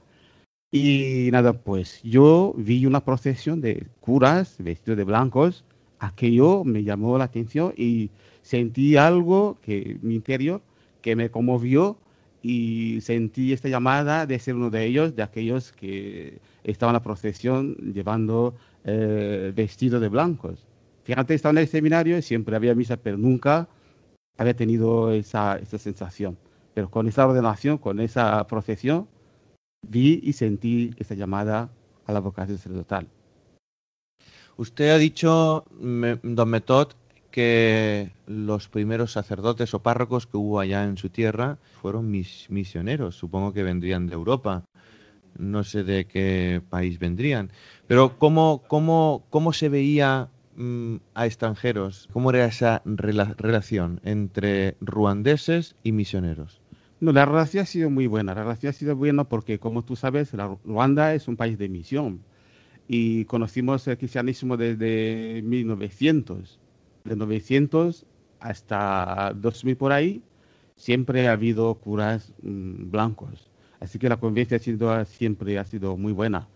Y 0.71 1.29
nada, 1.33 1.53
pues 1.53 2.03
yo 2.03 2.53
vi 2.57 2.87
una 2.87 3.05
procesión 3.05 3.61
de 3.61 3.87
curas 4.01 4.57
vestidos 4.59 4.99
de 4.99 5.05
blancos. 5.05 5.65
Aquello 5.99 6.65
me 6.65 6.83
llamó 6.83 7.17
la 7.19 7.25
atención 7.25 7.73
y 7.77 8.11
sentí 8.43 8.97
algo 8.97 9.59
que 9.63 9.99
mi 10.03 10.15
interior 10.17 10.61
que 11.01 11.17
me 11.17 11.31
conmovió 11.31 11.99
y 12.43 13.01
sentí 13.01 13.53
esta 13.53 13.69
llamada 13.69 14.27
de 14.27 14.39
ser 14.39 14.57
uno 14.57 14.71
de 14.71 14.85
ellos, 14.85 15.17
de 15.17 15.23
aquellos 15.23 15.73
que 15.73 16.39
estaban 16.65 16.95
en 16.95 16.99
la 16.99 17.03
procesión 17.03 17.77
llevando 17.95 18.55
eh, 18.85 19.53
vestidos 19.55 20.01
de 20.01 20.09
blancos. 20.09 20.67
Fíjate, 21.05 21.35
estaba 21.35 21.53
en 21.53 21.59
el 21.59 21.69
seminario 21.69 22.21
siempre 22.23 22.57
había 22.57 22.75
misa, 22.75 22.97
pero 22.97 23.17
nunca 23.17 23.69
había 24.37 24.55
tenido 24.55 25.13
esa, 25.13 25.59
esa 25.59 25.79
sensación. 25.79 26.37
Pero 26.75 26.91
con 26.91 27.07
esa 27.07 27.27
ordenación, 27.27 27.79
con 27.79 28.01
esa 28.01 28.47
procesión, 28.49 29.09
vi 29.89 30.21
y 30.23 30.33
sentí 30.33 30.91
esa 30.99 31.15
llamada 31.15 31.71
a 32.07 32.13
la 32.13 32.21
vocación 32.21 32.59
sacerdotal. 32.59 33.09
Usted 34.57 34.91
ha 34.91 34.99
dicho, 34.99 35.65
don 35.71 36.49
Metod, 36.49 36.93
que 37.31 38.13
los 38.27 38.69
primeros 38.69 39.13
sacerdotes 39.13 39.75
o 39.75 39.83
párrocos 39.83 40.27
que 40.27 40.39
hubo 40.39 40.59
allá 40.59 40.85
en 40.85 40.97
su 40.97 41.11
tierra 41.11 41.59
fueron 41.83 42.11
mis 42.11 42.49
misioneros. 42.49 43.17
Supongo 43.17 43.53
que 43.53 43.63
vendrían 43.63 44.07
de 44.07 44.15
Europa. 44.15 44.65
No 45.37 45.63
sé 45.63 45.85
de 45.85 46.07
qué 46.07 46.63
país 46.71 46.99
vendrían. 46.99 47.53
Pero 47.87 48.19
¿cómo, 48.19 48.63
cómo, 48.67 49.27
cómo 49.29 49.53
se 49.53 49.69
veía 49.69 50.31
mm, 50.57 50.97
a 51.13 51.27
extranjeros? 51.27 52.09
¿Cómo 52.11 52.31
era 52.31 52.47
esa 52.47 52.81
relación 52.87 54.01
entre 54.03 54.79
ruandeses 54.81 55.77
y 55.83 55.93
misioneros? 55.93 56.63
No, 57.01 57.13
la 57.13 57.27
relación 57.27 57.63
ha 57.63 57.67
sido 57.67 57.91
muy 57.91 58.07
buena. 58.07 58.35
La 58.35 58.43
relación 58.43 58.71
ha 58.71 58.73
sido 58.73 58.97
buena 58.97 59.25
porque, 59.25 59.59
como 59.59 59.85
tú 59.85 59.97
sabes, 59.97 60.33
Ruanda 60.65 61.15
es 61.15 61.29
un 61.29 61.37
país 61.37 61.59
de 61.59 61.69
misión 61.69 62.23
y 62.89 63.25
conocimos 63.27 63.87
el 63.89 63.99
cristianismo 63.99 64.57
desde 64.57 65.43
1900. 65.43 66.59
De 67.05 67.17
900 67.17 68.07
hasta 68.41 69.33
2000 69.37 69.77
por 69.77 69.93
ahí, 69.93 70.23
siempre 70.77 71.29
ha 71.29 71.33
habido 71.33 71.75
curas 71.75 72.33
mm, 72.43 72.91
blancos. 72.91 73.51
Así 73.81 73.99
que 73.99 74.09
la 74.09 74.19
convivencia 74.19 74.57
ha 74.57 74.61
sido, 74.61 75.05
siempre 75.05 75.59
ha 75.59 75.65
sido 75.65 75.97
muy 75.97 76.13
buena. 76.13 76.49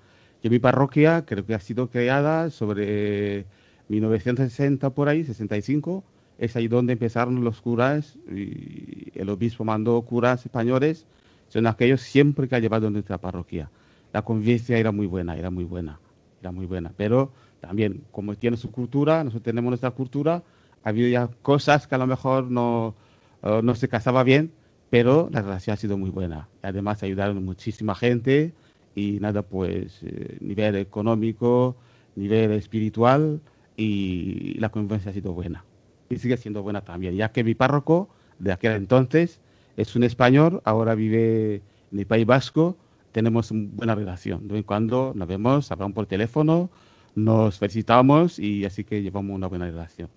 Y 0.43 0.49
mi 0.51 0.59
parroquia 0.59 1.25
creo 1.27 1.45
que 1.47 1.55
ha 1.55 1.61
sido 1.61 1.91
creada 1.91 2.51
sobre 2.51 3.47
1960 3.89 4.91
por 4.91 5.09
ahí, 5.09 5.25
65. 5.25 6.05
Es 6.41 6.57
ahí 6.57 6.67
donde 6.67 6.95
empezaron 6.95 7.45
los 7.45 7.61
curas 7.61 8.19
y 8.29 9.13
el 9.15 9.29
obispo 9.29 9.65
mandó 9.65 10.03
curas 10.03 10.45
españoles. 10.45 11.07
Son 11.49 11.69
aquellos 11.69 12.01
siempre 12.01 12.49
que 12.49 12.57
ha 12.57 12.59
llevado 12.59 12.91
nuestra 12.91 13.19
parroquia. 13.19 13.71
La 14.13 14.23
convivencia 14.23 14.77
era 14.77 14.91
muy 14.91 15.07
buena, 15.07 15.37
era 15.37 15.51
muy 15.51 15.65
buena 15.65 16.01
era 16.41 16.51
muy 16.53 16.67
buena. 16.67 16.93
Pero 16.97 17.33
también, 17.61 18.03
como 18.11 18.35
tiene 18.35 18.57
su 18.57 18.71
cultura, 18.71 19.23
nosotros 19.23 19.45
tenemos 19.45 19.71
nuestra 19.71 19.91
cultura, 19.91 20.43
ha 20.83 20.89
habido 20.89 21.09
ya 21.09 21.29
cosas 21.43 21.87
que 21.87 21.95
a 21.95 21.99
lo 21.99 22.07
mejor 22.07 22.51
no, 22.51 22.95
eh, 23.43 23.61
no 23.63 23.75
se 23.75 23.89
casaba 23.89 24.23
bien, 24.25 24.53
pero 24.89 25.29
la 25.31 25.43
relación 25.43 25.75
ha 25.75 25.77
sido 25.77 25.97
muy 25.99 26.11
buena. 26.11 26.49
Además, 26.63 27.03
ayudaron 27.03 27.45
muchísima 27.45 27.95
gente 27.95 28.53
y 28.95 29.19
nada, 29.21 29.43
pues, 29.43 30.01
eh, 30.03 30.39
nivel 30.41 30.77
económico, 30.77 31.77
nivel 32.17 32.53
espiritual 32.53 33.41
y 33.77 34.55
la 34.59 34.71
convivencia 34.71 35.11
ha 35.11 35.15
sido 35.15 35.33
buena. 35.33 35.65
Y 36.11 36.19
sigue 36.19 36.37
siendo 36.37 36.63
buena 36.63 36.83
también, 36.83 37.15
ya 37.15 37.31
que 37.33 37.45
mi 37.45 37.55
párroco 37.55 38.11
de 38.39 38.53
aquel 38.53 38.73
entonces 38.73 39.41
es 39.77 39.97
un 39.97 40.03
español, 40.03 40.61
ahora 40.65 40.95
vive 40.95 41.63
en 41.93 41.99
el 41.99 42.07
País 42.07 42.27
Vasco 42.27 42.77
tenemos 43.13 43.51
una 43.51 43.69
buena 43.73 43.95
relación. 43.95 44.47
De 44.47 44.55
vez 44.55 44.59
en 44.59 44.65
cuando 44.65 45.13
nos 45.15 45.29
vemos, 45.29 45.71
hablamos 45.73 45.95
por 45.95 46.07
teléfono, 46.07 46.71
nos 47.15 47.59
felicitamos 47.59 48.39
y 48.39 48.65
así 48.65 48.85
que 48.85 49.03
llevamos 49.03 49.35
una 49.35 49.47
buena 49.47 49.67
relación. 49.67 50.09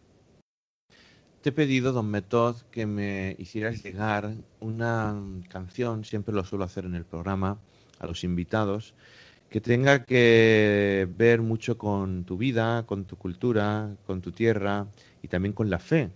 Te 1.42 1.50
he 1.50 1.52
pedido, 1.52 1.92
don 1.92 2.10
Metod, 2.10 2.56
que 2.72 2.86
me 2.86 3.36
hicieras 3.38 3.84
llegar 3.84 4.34
una 4.62 5.22
canción, 5.50 6.06
siempre 6.06 6.34
lo 6.34 6.46
suelo 6.46 6.64
hacer 6.64 6.86
en 6.86 6.96
el 6.96 7.04
programa, 7.04 7.58
a 8.00 8.08
los 8.08 8.24
invitados, 8.24 8.94
que 9.50 9.60
tenga 9.60 10.06
que 10.06 11.08
ver 11.18 11.42
mucho 11.42 11.78
con 11.78 12.24
tu 12.24 12.38
vida, 12.38 12.86
con 12.86 13.06
tu 13.06 13.18
cultura, 13.18 13.96
con 14.06 14.22
tu 14.22 14.32
tierra 14.32 14.88
y 15.24 15.28
también 15.30 15.54
con 15.54 15.72
la 15.72 15.80
fe. 15.80 16.12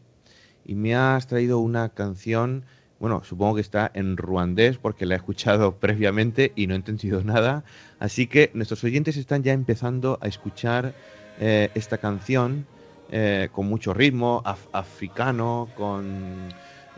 Y 0.64 0.76
me 0.76 0.96
has 0.96 1.26
traído 1.26 1.58
una 1.58 1.90
canción 1.90 2.66
bueno, 3.00 3.24
supongo 3.24 3.56
que 3.56 3.62
está 3.62 3.92
en 3.94 4.18
ruandés 4.18 4.78
porque 4.78 5.06
la 5.06 5.16
he 5.16 5.18
escuchado 5.18 5.76
previamente 5.80 6.52
y 6.56 6.68
no 6.68 6.74
he 6.74 6.78
entendido 6.78 7.24
nada. 7.24 7.64
Así 8.00 8.28
que 8.28 8.52
nuestros 8.54 8.84
oyentes 8.84 9.18
están 9.18 9.44
ya 9.44 9.54
empezando 9.54 10.18
a 10.22 10.28
escuchar 10.28 10.94
eh, 11.40 11.70
esta 11.76 12.00
canción 12.00 12.66
eh, 13.12 13.50
con 13.52 13.68
mucho 13.68 13.94
ritmo, 13.94 14.42
africano, 14.72 15.70
con 15.76 16.50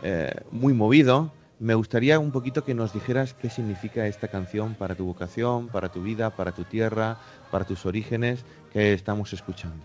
eh, 0.02 0.34
muy 0.50 0.72
movido. 0.72 1.32
Me 1.58 1.74
gustaría 1.74 2.18
un 2.18 2.32
poquito 2.32 2.64
que 2.64 2.72
nos 2.72 2.94
dijeras 2.94 3.34
qué 3.34 3.50
significa 3.50 4.06
esta 4.06 4.28
canción 4.28 4.74
para 4.74 4.94
tu 4.94 5.04
vocación, 5.04 5.68
para 5.68 5.90
tu 5.90 6.02
vida, 6.02 6.34
para 6.34 6.52
tu 6.52 6.64
tierra, 6.64 7.18
para 7.50 7.66
tus 7.66 7.84
orígenes 7.84 8.46
que 8.72 8.94
estamos 8.94 9.34
escuchando. 9.34 9.84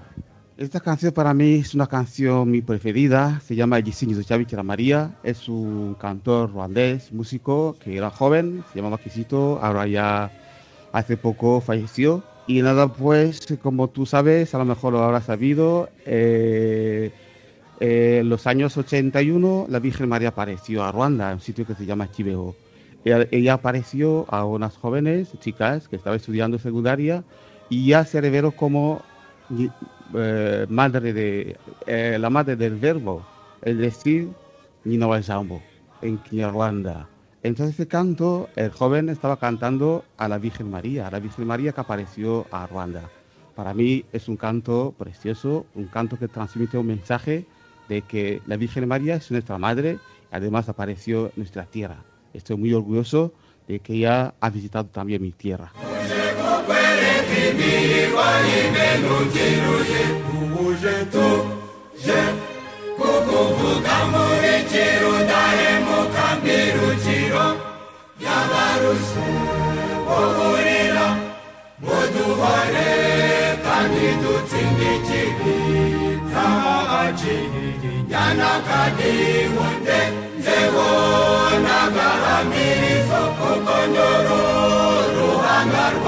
Esta 0.57 0.79
canción 0.79 1.11
para 1.11 1.33
mí 1.33 1.55
es 1.55 1.75
una 1.75 1.85
canción 1.85 2.49
mi 2.49 2.61
preferida, 2.61 3.41
se 3.45 3.57
llama 3.57 3.81
Gisinho 3.81 4.17
de 4.17 4.63
María, 4.63 5.13
es 5.21 5.49
un 5.49 5.95
cantor 5.95 6.53
ruandés, 6.53 7.11
músico 7.11 7.75
que 7.83 7.97
era 7.97 8.09
joven, 8.09 8.63
se 8.71 8.77
llamaba 8.79 8.97
Quisito, 8.97 9.59
ahora 9.61 9.85
ya 9.85 10.31
hace 10.93 11.17
poco 11.17 11.59
falleció. 11.59 12.23
Y 12.47 12.61
nada, 12.61 12.87
pues 12.87 13.45
como 13.61 13.89
tú 13.89 14.05
sabes, 14.05 14.55
a 14.55 14.57
lo 14.59 14.63
mejor 14.63 14.93
lo 14.93 15.03
habrás 15.03 15.25
sabido, 15.25 15.89
eh, 16.05 17.11
eh, 17.81 18.19
en 18.21 18.29
los 18.29 18.47
años 18.47 18.77
81 18.77 19.65
la 19.67 19.79
Virgen 19.79 20.07
María 20.07 20.29
apareció 20.29 20.85
a 20.85 20.91
Ruanda, 20.93 21.31
en 21.31 21.33
un 21.33 21.41
sitio 21.41 21.67
que 21.67 21.75
se 21.75 21.85
llama 21.85 22.09
Chiveo. 22.09 22.55
Ella, 23.03 23.27
ella 23.31 23.53
apareció 23.55 24.25
a 24.29 24.45
unas 24.45 24.77
jóvenes, 24.77 25.37
chicas, 25.41 25.89
que 25.89 25.97
estaban 25.97 26.15
estudiando 26.15 26.57
secundaria, 26.59 27.25
y 27.69 27.87
ya 27.87 28.05
se 28.05 28.21
reveló 28.21 28.53
como 28.53 29.03
eh, 30.13 30.65
madre 30.69 31.13
de, 31.13 31.57
eh, 31.87 32.17
la 32.19 32.29
madre 32.29 32.55
del 32.55 32.75
verbo, 32.75 33.25
es 33.61 33.77
decir, 33.77 34.29
Jambo, 35.25 35.61
en 36.01 36.17
Kinyarwanda. 36.19 37.07
Entonces 37.43 37.75
ese 37.75 37.87
canto, 37.87 38.49
el 38.55 38.71
joven 38.71 39.09
estaba 39.09 39.37
cantando 39.37 40.03
a 40.17 40.27
la 40.27 40.37
Virgen 40.37 40.69
María, 40.69 41.07
a 41.07 41.11
la 41.11 41.19
Virgen 41.19 41.47
María 41.47 41.71
que 41.71 41.81
apareció 41.81 42.45
a 42.51 42.65
Ruanda. 42.67 43.09
Para 43.55 43.73
mí 43.73 44.03
es 44.11 44.27
un 44.27 44.35
canto 44.35 44.93
precioso, 44.97 45.65
un 45.75 45.85
canto 45.85 46.17
que 46.17 46.27
transmite 46.27 46.77
un 46.77 46.87
mensaje 46.87 47.45
de 47.87 48.01
que 48.01 48.41
la 48.47 48.57
Virgen 48.57 48.87
María 48.87 49.15
es 49.15 49.31
nuestra 49.31 49.57
madre 49.57 49.99
además 50.35 50.67
apareció 50.67 51.27
en 51.27 51.33
nuestra 51.37 51.65
tierra. 51.65 52.03
Estoy 52.33 52.57
muy 52.57 52.73
orgulloso 52.73 53.33
de 53.67 53.79
que 53.79 53.93
ella 53.93 54.33
ha 54.39 54.49
visitado 54.49 54.85
también 54.85 55.21
mi 55.21 55.31
tierra. 55.31 55.71
Épidémie, 57.25 58.11
voyez, 58.13 58.65
nous 59.01 59.25
je 60.81 61.05
ruhanga 85.15 86.04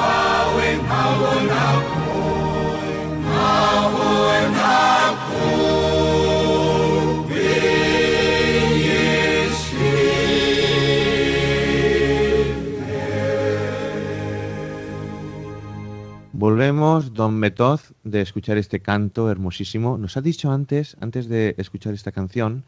Volvemos, 16.48 17.14
don 17.14 17.34
Metoz, 17.34 17.94
de 18.04 18.22
escuchar 18.22 18.58
este 18.58 18.80
canto 18.80 19.30
hermosísimo. 19.30 19.98
Nos 19.98 20.18
ha 20.18 20.22
dicho 20.22 20.52
antes, 20.52 20.96
antes 21.02 21.28
de 21.28 21.56
escuchar 21.58 21.94
esta 21.94 22.12
canción, 22.12 22.64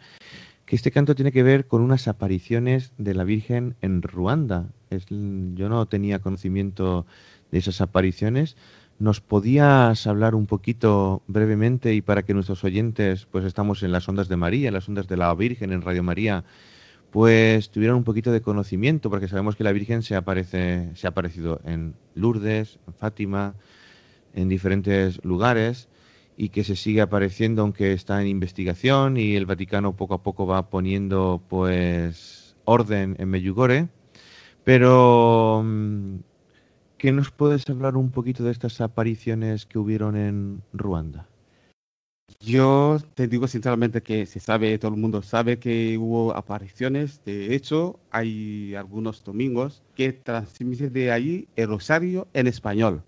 que 0.66 0.76
este 0.76 0.92
canto 0.92 1.16
tiene 1.16 1.32
que 1.32 1.44
ver 1.44 1.66
con 1.66 1.82
unas 1.82 2.08
apariciones 2.08 2.92
de 2.98 3.14
la 3.14 3.24
Virgen 3.24 3.76
en 3.82 4.02
Ruanda. 4.02 4.68
yo 5.10 5.70
no 5.70 5.86
tenía 5.88 6.20
conocimiento 6.20 7.06
de 7.52 7.60
esas 7.60 7.82
apariciones. 7.82 8.56
¿Nos 9.00 9.22
podías 9.22 10.08
hablar 10.08 10.36
un 10.36 10.46
poquito 10.46 11.24
brevemente 11.28 11.94
y 11.94 12.02
para 12.02 12.24
que 12.24 12.34
nuestros 12.34 12.64
oyentes, 12.64 13.26
pues 13.32 13.46
estamos 13.46 13.82
en 13.84 13.92
las 13.92 14.08
ondas 14.10 14.28
de 14.28 14.36
María, 14.36 14.68
en 14.68 14.74
las 14.74 14.90
ondas 14.90 15.08
de 15.08 15.18
la 15.18 15.34
Virgen, 15.34 15.72
en 15.72 15.82
Radio 15.82 16.04
María, 16.04 16.44
pues 17.12 17.70
tuvieran 17.70 17.96
un 17.96 18.04
poquito 18.04 18.32
de 18.32 18.42
conocimiento, 18.42 19.10
porque 19.10 19.28
sabemos 19.28 19.56
que 19.56 19.64
la 19.64 19.72
Virgen 19.72 20.04
se, 20.04 20.16
aparece, 20.16 20.90
se 20.96 21.08
ha 21.08 21.12
aparecido 21.12 21.62
en 21.64 21.96
Lourdes, 22.14 22.80
en 22.88 22.94
Fátima, 22.94 23.56
en 24.34 24.50
diferentes 24.50 25.24
lugares 25.24 25.88
y 26.38 26.50
que 26.50 26.64
se 26.64 26.76
sigue 26.76 27.02
apareciendo 27.02 27.64
aunque 27.64 27.94
está 27.94 28.22
en 28.22 28.28
investigación 28.28 29.18
y 29.18 29.36
el 29.36 29.46
Vaticano 29.46 29.96
poco 29.96 30.14
a 30.14 30.24
poco 30.24 30.48
va 30.48 30.70
poniendo 30.70 31.42
pues 31.50 32.56
orden 32.66 33.16
en 33.20 33.30
Meyugore. 33.30 33.88
Pero 34.64 35.64
mm, 35.66 36.16
¿Qué 37.00 37.14
nos 37.14 37.32
puedes 37.32 37.70
hablar 37.70 37.96
un 37.96 38.12
poquito 38.12 38.44
de 38.44 38.52
estas 38.52 38.82
apariciones 38.82 39.66
que 39.66 39.80
hubieron 39.80 40.18
en 40.18 40.62
Ruanda? 40.74 41.30
Yo 42.42 42.98
te 43.14 43.30
digo 43.30 43.48
sinceramente 43.48 44.04
que 44.04 44.26
se 44.26 44.42
sabe, 44.42 44.78
todo 44.78 44.94
el 44.94 45.00
mundo 45.00 45.22
sabe 45.22 45.60
que 45.60 45.98
hubo 45.98 46.36
apariciones. 46.36 47.24
De 47.24 47.56
hecho, 47.56 48.02
hay 48.12 48.76
algunos 48.76 49.24
domingos 49.24 49.82
que 49.96 50.12
transmiten 50.12 50.92
de 50.92 51.14
ahí 51.14 51.48
el 51.56 51.70
rosario 51.70 52.28
en 52.34 52.48
español. 52.48 53.02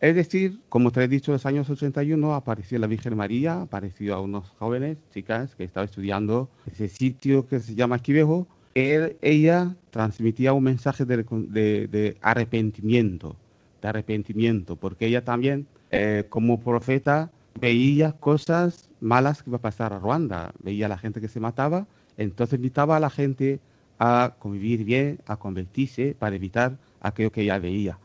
Es 0.00 0.14
decir, 0.14 0.58
como 0.70 0.90
te 0.90 1.04
he 1.04 1.08
dicho, 1.08 1.30
en 1.30 1.34
los 1.34 1.44
años 1.44 1.68
81 1.68 2.34
apareció 2.34 2.78
la 2.78 2.86
Virgen 2.86 3.18
María, 3.18 3.60
apareció 3.60 4.14
a 4.14 4.22
unos 4.22 4.48
jóvenes, 4.58 4.96
chicas, 5.12 5.54
que 5.56 5.64
estaban 5.64 5.90
estudiando 5.90 6.48
ese 6.72 6.88
sitio 6.88 7.46
que 7.46 7.60
se 7.60 7.74
llama 7.74 7.98
Quivejo. 7.98 8.48
Ella 8.74 9.74
transmitía 9.90 10.52
un 10.52 10.64
mensaje 10.64 11.04
de, 11.04 12.16
arrepentimiento, 12.20 13.36
de 13.82 13.88
arrepentimiento, 13.88 14.76
porque 14.76 15.06
ella 15.06 15.24
también, 15.24 15.66
eh, 15.90 16.24
como 16.28 16.60
profeta, 16.60 17.30
veía 17.60 18.12
cosas 18.12 18.88
malas 19.00 19.42
que 19.42 19.50
iba 19.50 19.58
a 19.58 19.62
pasar 19.62 19.92
a 19.92 19.98
Ruanda, 19.98 20.52
veía 20.62 20.86
a 20.86 20.88
la 20.88 20.98
gente 20.98 21.20
que 21.20 21.28
se 21.28 21.40
mataba, 21.40 21.86
entonces 22.16 22.56
invitaba 22.56 22.96
a 22.96 23.00
la 23.00 23.10
gente 23.10 23.60
a 23.98 24.34
convivir 24.38 24.84
bien, 24.84 25.20
a 25.26 25.36
convertirse 25.36 26.14
para 26.18 26.36
evitar 26.36 26.78
aquello 27.00 27.32
que 27.32 27.42
ella 27.42 27.58
veía. 27.58 27.98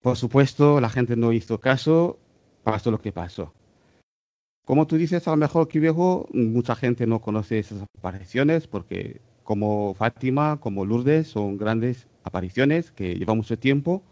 Por 0.00 0.16
supuesto, 0.16 0.80
la 0.80 0.90
gente 0.90 1.16
no 1.16 1.32
hizo 1.32 1.58
caso, 1.58 2.18
pasó 2.62 2.90
lo 2.90 3.00
que 3.00 3.12
pasó. 3.12 3.52
Como 4.68 4.86
tú 4.86 4.98
dices, 4.98 5.26
a 5.26 5.30
lo 5.30 5.38
mejor 5.38 5.66
viejo, 5.72 6.28
mucha 6.34 6.76
gente 6.76 7.06
no 7.06 7.22
conoce 7.22 7.58
esas 7.58 7.84
apariciones 7.96 8.66
porque 8.66 9.22
como 9.42 9.94
Fátima, 9.94 10.60
como 10.60 10.84
Lourdes, 10.84 11.28
son 11.28 11.56
grandes 11.56 12.06
apariciones 12.22 12.90
que 12.90 13.14
llevan 13.14 13.38
mucho 13.38 13.58
tiempo 13.58 14.02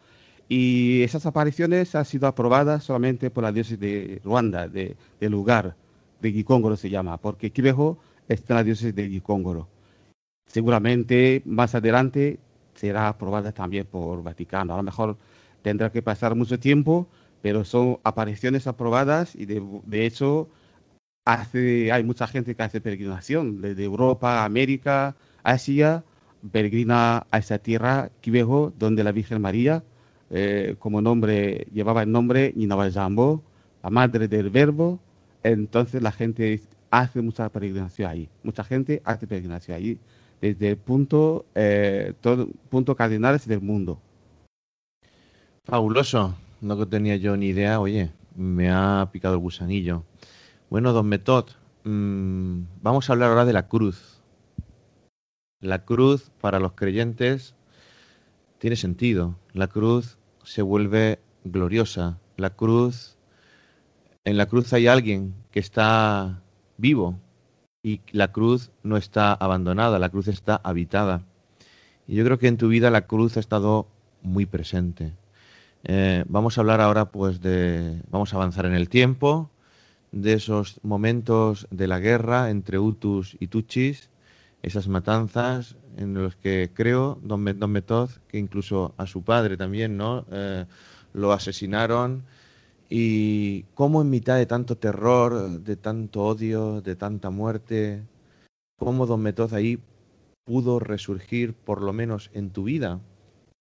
y 0.49 1.03
esas 1.03 1.27
apariciones 1.27 1.95
han 1.95 2.07
sido 2.07 2.27
aprobadas 2.27 2.85
solamente 2.85 3.29
por 3.29 3.45
la 3.45 3.53
diócesis 3.53 3.79
de 3.79 4.23
Ruanda, 4.25 4.67
de, 4.67 4.97
del 5.21 5.33
lugar, 5.33 5.77
de 6.23 6.33
Gikongoro 6.33 6.77
se 6.77 6.89
llama, 6.89 7.19
porque 7.19 7.51
Kibeho 7.53 7.99
está 8.27 8.55
en 8.55 8.57
la 8.57 8.65
diócesis 8.65 8.95
de 8.95 9.11
Gikongoro. 9.11 9.69
Seguramente 10.47 11.43
más 11.45 11.75
adelante 11.75 12.39
será 12.75 13.09
aprobada 13.09 13.53
también 13.53 13.85
por 13.85 14.23
Vaticano. 14.23 14.73
A 14.73 14.79
lo 14.79 14.83
mejor 14.83 15.19
tendrá 15.61 15.93
que 15.93 16.01
pasar 16.01 16.35
mucho 16.35 16.59
tiempo, 16.59 17.09
pero 17.43 17.65
son 17.65 17.99
apariciones 18.05 18.67
aprobadas 18.67 19.35
y 19.35 19.47
de, 19.47 20.07
hecho 20.07 20.49
hace, 21.25 21.93
hay 21.93 22.05
mucha 22.05 22.27
gente 22.27 22.55
que 22.55 22.63
hace 22.63 22.81
peregrinación 22.81 23.61
desde 23.61 23.85
Europa, 23.85 24.45
América, 24.45 25.17
Asia, 25.43 26.05
peregrina 26.53 27.27
a 27.31 27.39
esa 27.39 27.59
tierra, 27.59 28.11
Kibeho, 28.21 28.73
donde 28.79 29.05
la 29.05 29.13
Virgen 29.13 29.41
María, 29.41 29.85
eh, 30.31 30.77
como 30.79 31.01
nombre, 31.01 31.67
llevaba 31.73 32.03
el 32.03 32.11
nombre 32.11 32.55
Jambo, 32.93 33.43
la 33.83 33.91
madre 33.91 34.29
del 34.29 34.51
verbo, 34.51 34.99
entonces 35.43 36.03
la 36.03 36.13
gente 36.13 36.61
hace 36.91 37.23
mucha 37.23 37.49
peregrinación 37.49 38.11
ahí, 38.11 38.29
mucha 38.43 38.65
gente 38.65 39.03
hace 39.05 39.27
peregrinación 39.27 39.77
ahí, 39.77 39.99
desde 40.41 40.71
el 40.71 40.77
punto, 40.77 41.47
eh, 41.55 42.13
todo, 42.21 42.49
punto 42.69 42.95
cardinales 42.97 43.47
del 43.47 43.61
mundo. 43.61 44.01
Fabuloso, 45.65 46.35
no 46.67 46.89
tenía 46.89 47.17
yo 47.17 47.37
ni 47.37 47.47
idea, 47.47 47.81
oye, 47.81 48.13
me 48.35 48.71
ha 48.71 49.09
picado 49.13 49.35
el 49.35 49.41
gusanillo. 49.41 50.05
Bueno, 50.69 50.93
don 50.93 51.07
Metod, 51.07 51.51
mm, 51.85 52.63
vamos 52.83 53.09
a 53.09 53.13
hablar 53.13 53.31
ahora 53.31 53.45
de 53.45 53.53
la 53.53 53.69
cruz. 53.69 54.21
La 55.61 55.85
cruz 55.85 56.31
para 56.41 56.59
los 56.59 56.73
creyentes 56.73 57.55
tiene 58.59 58.77
sentido. 58.77 59.37
La 59.53 59.69
cruz 59.69 60.19
se 60.43 60.63
vuelve 60.63 61.21
gloriosa. 61.45 62.19
La 62.37 62.51
cruz, 62.51 63.17
en 64.25 64.37
la 64.37 64.47
cruz 64.47 64.73
hay 64.73 64.87
alguien 64.87 65.35
que 65.51 65.61
está 65.61 66.43
vivo 66.77 67.19
y 67.83 68.01
la 68.11 68.33
cruz 68.33 68.73
no 68.83 68.97
está 68.97 69.33
abandonada, 69.33 69.99
la 69.99 70.09
cruz 70.09 70.29
está 70.29 70.61
habitada. 70.63 71.25
Y 72.07 72.17
yo 72.17 72.25
creo 72.25 72.39
que 72.39 72.49
en 72.49 72.57
tu 72.57 72.69
vida 72.69 72.91
la 72.91 73.07
cruz 73.07 73.37
ha 73.37 73.41
estado 73.41 73.89
muy 74.23 74.47
presente. 74.47 75.15
Eh, 75.89 76.25
vamos 76.29 76.59
a 76.59 76.63
hablar 76.63 76.81
ahora, 76.81 77.11
pues, 77.13 77.41
de. 77.41 78.03
Vamos 78.11 78.33
a 78.33 78.37
avanzar 78.37 78.67
en 78.67 78.75
el 78.75 78.89
tiempo, 78.89 79.51
de 80.11 80.33
esos 80.33 80.81
momentos 80.83 81.69
de 81.71 81.87
la 81.87 82.01
guerra 82.01 82.51
entre 82.51 82.79
Hutus 82.81 83.37
y 83.39 83.47
Tutsis, 83.47 84.11
esas 84.63 84.89
matanzas 84.89 85.77
en 85.97 86.15
los 86.15 86.35
que 86.35 86.71
creo, 86.75 87.21
don, 87.23 87.45
don 87.59 87.71
Metod, 87.71 88.11
que 88.29 88.39
incluso 88.39 88.95
a 88.97 89.07
su 89.07 89.23
padre 89.23 89.57
también, 89.57 89.97
¿no? 89.97 90.27
Eh, 90.33 90.65
lo 91.15 91.33
asesinaron. 91.33 92.25
Y 92.89 93.63
cómo 93.75 94.03
en 94.03 94.11
mitad 94.11 94.37
de 94.37 94.47
tanto 94.47 94.77
terror, 94.77 95.61
de 95.61 95.77
tanto 95.77 96.25
odio, 96.25 96.81
de 96.81 96.97
tanta 96.97 97.31
muerte, 97.31 98.03
cómo 98.77 99.07
don 99.07 99.23
Metod 99.23 99.55
ahí 99.55 99.79
pudo 100.45 100.81
resurgir, 100.81 101.55
por 101.55 101.83
lo 101.83 101.93
menos 101.93 102.31
en 102.35 102.51
tu 102.51 102.65
vida, 102.65 103.01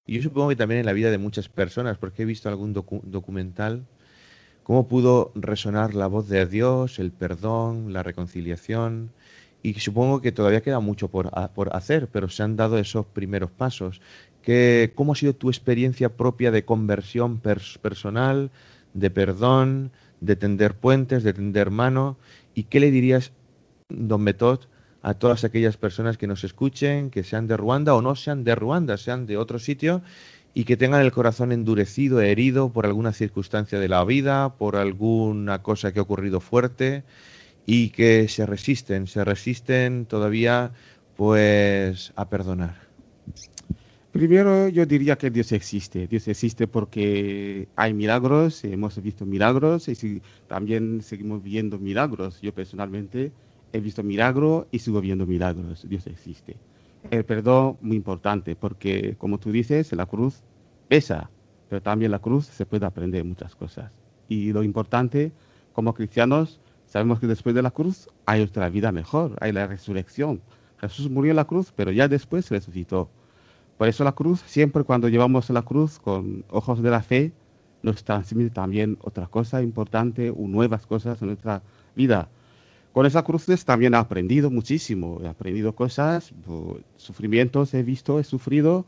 y 0.06 0.16
yo 0.16 0.22
supongo 0.22 0.50
que 0.50 0.56
también 0.56 0.80
en 0.80 0.86
la 0.86 0.94
vida 0.94 1.10
de 1.10 1.18
muchas 1.18 1.50
personas, 1.50 1.98
porque 1.98 2.24
he 2.24 2.26
visto 2.26 2.48
algún 2.50 2.74
documental, 2.74 3.86
cómo 4.64 4.88
pudo 4.88 5.32
resonar 5.36 5.96
la 5.96 6.08
voz 6.08 6.28
de 6.28 6.46
Dios, 6.46 7.00
el 7.00 7.12
perdón, 7.12 7.92
la 7.94 8.04
reconciliación. 8.04 9.12
Y 9.64 9.74
supongo 9.76 10.22
que 10.22 10.32
todavía 10.32 10.62
queda 10.62 10.80
mucho 10.80 11.08
por, 11.10 11.32
por 11.54 11.76
hacer, 11.76 12.08
pero 12.12 12.30
se 12.30 12.44
han 12.44 12.56
dado 12.56 12.78
esos 12.78 13.08
primeros 13.08 13.50
pasos. 13.50 14.00
¿Qué, 14.44 14.92
¿Cómo 14.94 15.14
ha 15.14 15.16
sido 15.16 15.34
tu 15.34 15.50
experiencia 15.50 16.16
propia 16.16 16.52
de 16.52 16.66
conversión 16.66 17.40
personal, 17.40 18.52
de 18.94 19.10
perdón, 19.10 19.92
de 20.22 20.36
tender 20.36 20.76
puentes, 20.76 21.24
de 21.24 21.34
tender 21.34 21.72
mano? 21.72 22.18
¿Y 22.54 22.66
qué 22.66 22.80
le 22.80 22.92
dirías, 22.92 23.32
don 23.90 24.22
Metod, 24.22 24.68
a 25.06 25.14
todas 25.14 25.44
aquellas 25.44 25.78
personas 25.78 26.18
que 26.18 26.26
nos 26.26 26.44
escuchen, 26.44 27.12
que 27.12 27.24
sean 27.24 27.46
de 27.46 27.56
Ruanda 27.56 27.94
o 27.94 28.02
no 28.02 28.16
sean 28.16 28.44
de 28.44 28.56
Ruanda, 28.56 28.98
sean 28.98 29.28
de 29.28 29.38
otro 29.38 29.60
sitio 29.60 30.02
y 30.56 30.64
que 30.64 30.78
tengan 30.78 31.02
el 31.02 31.12
corazón 31.12 31.52
endurecido, 31.52 32.22
herido 32.22 32.74
por 32.74 32.88
alguna 32.88 33.14
circunstancia 33.14 33.78
de 33.80 33.88
la 33.88 34.04
vida, 34.04 34.56
por 34.56 34.76
alguna 34.76 35.62
cosa 35.62 35.94
que 35.94 36.00
ha 36.00 36.02
ocurrido 36.02 36.40
fuerte 36.40 37.04
y 37.68 37.90
que 37.90 38.28
se 38.28 38.48
resisten, 38.48 39.06
se 39.06 39.24
resisten 39.24 40.08
todavía 40.08 40.72
pues 41.16 42.12
a 42.16 42.28
perdonar. 42.28 42.74
Primero 44.12 44.70
yo 44.70 44.88
diría 44.88 45.20
que 45.20 45.30
Dios 45.30 45.52
existe. 45.52 46.08
Dios 46.08 46.28
existe 46.28 46.66
porque 46.66 47.68
hay 47.76 47.94
milagros, 47.94 48.64
hemos 48.64 49.00
visto 49.04 49.24
milagros 49.28 49.88
y 49.88 50.24
también 50.48 51.04
seguimos 51.04 51.44
viendo 51.44 51.78
milagros. 51.78 52.42
Yo 52.42 52.56
personalmente 52.56 53.32
he 53.74 53.80
visto 53.80 54.04
milagros 54.04 54.68
y 54.72 54.80
sigo 54.80 55.02
viendo 55.02 55.26
milagros. 55.26 55.86
Dios 55.88 56.08
existe. 56.08 56.58
El 57.12 57.24
perdón, 57.24 57.78
muy 57.82 57.98
importante, 57.98 58.56
porque 58.56 59.16
como 59.18 59.38
tú 59.38 59.52
dices, 59.52 59.92
la 59.94 60.06
cruz 60.06 60.42
pesa, 60.88 61.30
pero 61.70 61.82
también 61.82 62.12
la 62.12 62.20
cruz 62.20 62.46
se 62.46 62.66
puede 62.66 62.86
aprender 62.86 63.24
muchas 63.24 63.56
cosas. 63.56 63.92
Y 64.28 64.52
lo 64.54 64.64
importante, 64.64 65.32
como 65.74 65.94
cristianos, 65.94 66.60
sabemos 66.86 67.20
que 67.20 67.28
después 67.28 67.54
de 67.54 67.62
la 67.62 67.72
cruz 67.72 68.08
hay 68.26 68.42
otra 68.42 68.70
vida 68.70 68.92
mejor, 68.92 69.36
hay 69.42 69.52
la 69.52 69.68
resurrección. 69.68 70.42
Jesús 70.80 71.10
murió 71.10 71.32
en 71.32 71.38
la 71.38 71.46
cruz, 71.46 71.72
pero 71.76 71.92
ya 71.92 72.08
después 72.08 72.50
resucitó. 72.50 73.10
Por 73.78 73.88
eso 73.88 74.04
la 74.04 74.14
cruz, 74.14 74.42
siempre 74.46 74.84
cuando 74.84 75.10
llevamos 75.10 75.50
la 75.50 75.62
cruz 75.62 76.00
con 76.00 76.46
ojos 76.50 76.82
de 76.82 76.90
la 76.90 77.02
fe, 77.02 77.34
nos 77.84 78.04
transmite 78.04 78.50
también 78.50 78.98
otra 79.02 79.28
cosa 79.28 79.62
importante 79.62 80.32
o 80.32 80.48
nuevas 80.48 80.88
cosas 80.88 81.22
en 81.22 81.28
nuestra 81.28 81.62
vida 81.96 82.30
con 82.96 83.06
esa 83.06 83.24
cruces 83.24 83.66
también 83.66 83.94
he 83.94 83.98
aprendido 83.98 84.50
muchísimo, 84.50 85.20
he 85.22 85.28
aprendido 85.28 85.76
cosas, 85.76 86.34
sufrimientos 86.96 87.74
he 87.74 87.84
visto, 87.84 88.22
he 88.22 88.24
sufrido, 88.24 88.86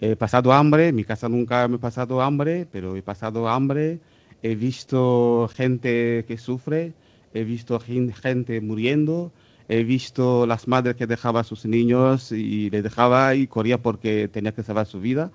he 0.00 0.16
pasado 0.16 0.52
hambre, 0.52 0.88
en 0.88 0.96
mi 0.96 1.04
casa 1.04 1.28
nunca 1.28 1.68
me 1.68 1.76
he 1.76 1.78
pasado 1.78 2.20
hambre, 2.20 2.66
pero 2.72 2.96
he 2.96 3.02
pasado 3.02 3.48
hambre, 3.48 4.00
he 4.42 4.56
visto 4.56 5.48
gente 5.54 6.24
que 6.26 6.36
sufre, 6.36 6.94
he 7.32 7.44
visto 7.44 7.78
gente 7.78 8.60
muriendo, 8.60 9.30
he 9.68 9.84
visto 9.84 10.48
las 10.48 10.66
madres 10.66 10.96
que 10.96 11.06
dejaban 11.06 11.42
a 11.42 11.44
sus 11.44 11.64
niños 11.64 12.32
y 12.32 12.70
les 12.70 12.82
dejaba 12.82 13.36
y 13.36 13.46
corría 13.46 13.80
porque 13.80 14.26
tenía 14.26 14.50
que 14.50 14.64
salvar 14.64 14.86
su 14.86 14.98
vida. 14.98 15.30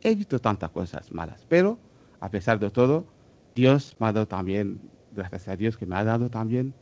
He 0.00 0.14
visto 0.14 0.38
tantas 0.38 0.70
cosas 0.70 1.10
malas, 1.10 1.44
pero 1.48 1.80
a 2.20 2.30
pesar 2.30 2.60
de 2.60 2.70
todo, 2.70 3.04
Dios 3.56 3.96
me 3.98 4.06
ha 4.06 4.12
dado 4.12 4.28
también, 4.28 4.78
gracias 5.10 5.48
a 5.48 5.56
Dios 5.56 5.76
que 5.76 5.86
me 5.86 5.96
ha 5.96 6.04
dado 6.04 6.30
también 6.30 6.72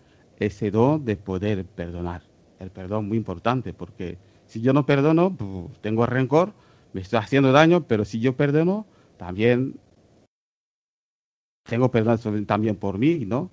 ese 0.47 0.71
don 0.71 1.05
de 1.05 1.17
poder 1.17 1.65
perdonar. 1.65 2.23
El 2.59 2.71
perdón 2.71 3.09
muy 3.09 3.17
importante, 3.17 3.73
porque 3.73 4.19
si 4.47 4.61
yo 4.61 4.73
no 4.73 4.87
perdono, 4.87 5.37
tengo 5.81 6.07
rencor, 6.07 6.53
me 6.93 7.01
estoy 7.01 7.19
haciendo 7.19 7.53
daño, 7.53 7.87
pero 7.87 8.05
si 8.05 8.21
yo 8.21 8.37
perdono, 8.37 8.87
también 9.17 9.77
tengo 11.65 11.91
perdón 11.91 12.45
también 12.47 12.77
por 12.77 12.99
mí, 12.99 13.25
¿no? 13.25 13.51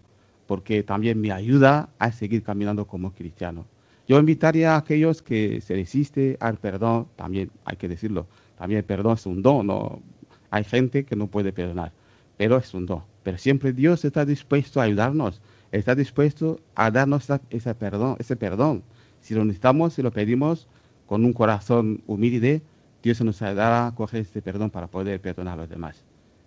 Porque 0.47 0.83
también 0.83 1.21
me 1.21 1.31
ayuda 1.31 1.89
a 1.99 2.11
seguir 2.11 2.43
caminando 2.43 2.85
como 2.85 3.13
cristiano. 3.13 3.65
Yo 4.07 4.19
invitaría 4.19 4.73
a 4.73 4.77
aquellos 4.77 5.21
que 5.21 5.61
se 5.61 5.75
resiste 5.75 6.35
al 6.39 6.57
perdón, 6.57 7.07
también 7.15 7.51
hay 7.65 7.77
que 7.77 7.87
decirlo, 7.87 8.27
también 8.57 8.79
el 8.79 8.83
perdón 8.83 9.13
es 9.13 9.25
un 9.25 9.41
don, 9.41 9.67
¿no? 9.67 10.01
Hay 10.49 10.63
gente 10.63 11.05
que 11.05 11.15
no 11.15 11.27
puede 11.27 11.53
perdonar, 11.53 11.91
pero 12.35 12.57
es 12.57 12.73
un 12.73 12.87
don. 12.87 13.03
Pero 13.21 13.37
siempre 13.37 13.71
Dios 13.71 14.03
está 14.03 14.25
dispuesto 14.25 14.81
a 14.81 14.85
ayudarnos 14.85 15.41
está 15.71 15.95
dispuesto 15.95 16.59
a 16.75 16.91
darnos 16.91 17.27
ese 17.49 17.75
perdón, 17.75 18.15
ese 18.19 18.35
perdón. 18.35 18.83
Si 19.21 19.33
lo 19.33 19.43
necesitamos, 19.45 19.93
si 19.93 20.01
lo 20.01 20.11
pedimos 20.11 20.67
con 21.05 21.25
un 21.25 21.33
corazón 21.33 22.01
humilde, 22.07 22.61
Dios 23.01 23.21
nos 23.21 23.41
ayudará 23.41 23.87
a 23.87 23.95
coger 23.95 24.21
este 24.21 24.41
perdón 24.41 24.69
para 24.69 24.87
poder 24.87 25.21
perdonar 25.21 25.53
a 25.53 25.61
los 25.61 25.69
demás. 25.69 26.03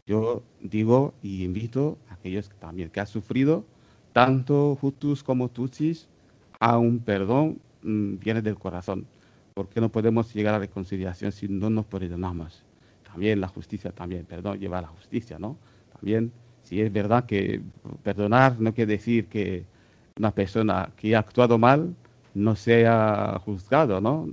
Yo 0.06 0.42
digo 0.60 1.14
y 1.22 1.44
invito 1.44 1.98
a 2.10 2.14
aquellos 2.14 2.50
también 2.58 2.90
que 2.90 3.00
han 3.00 3.06
sufrido, 3.06 3.64
tanto 4.12 4.78
Hutus 4.80 5.22
como 5.22 5.48
Tutsis, 5.48 6.08
a 6.58 6.78
un 6.78 6.98
perdón 7.00 7.58
mm, 7.82 8.18
viene 8.18 8.42
del 8.42 8.56
corazón. 8.56 9.06
Porque 9.54 9.80
no 9.80 9.90
podemos 9.90 10.32
llegar 10.34 10.54
a 10.54 10.58
la 10.58 10.66
reconciliación 10.66 11.32
si 11.32 11.48
no 11.48 11.70
nos 11.70 11.86
perdonamos. 11.86 12.64
También 13.04 13.40
la 13.40 13.48
justicia, 13.48 13.92
también, 13.92 14.24
perdón, 14.24 14.58
lleva 14.58 14.78
a 14.78 14.82
la 14.82 14.88
justicia, 14.88 15.38
¿no? 15.38 15.56
También, 15.92 16.32
si 16.72 16.80
es 16.80 16.90
verdad 16.90 17.26
que 17.26 17.60
perdonar 18.02 18.58
no 18.58 18.72
quiere 18.72 18.92
decir 18.92 19.26
que 19.26 19.66
una 20.16 20.30
persona 20.30 20.90
que 20.96 21.14
ha 21.14 21.18
actuado 21.18 21.58
mal 21.58 21.94
no 22.32 22.56
sea 22.56 23.38
juzgado, 23.44 24.00
¿no? 24.00 24.30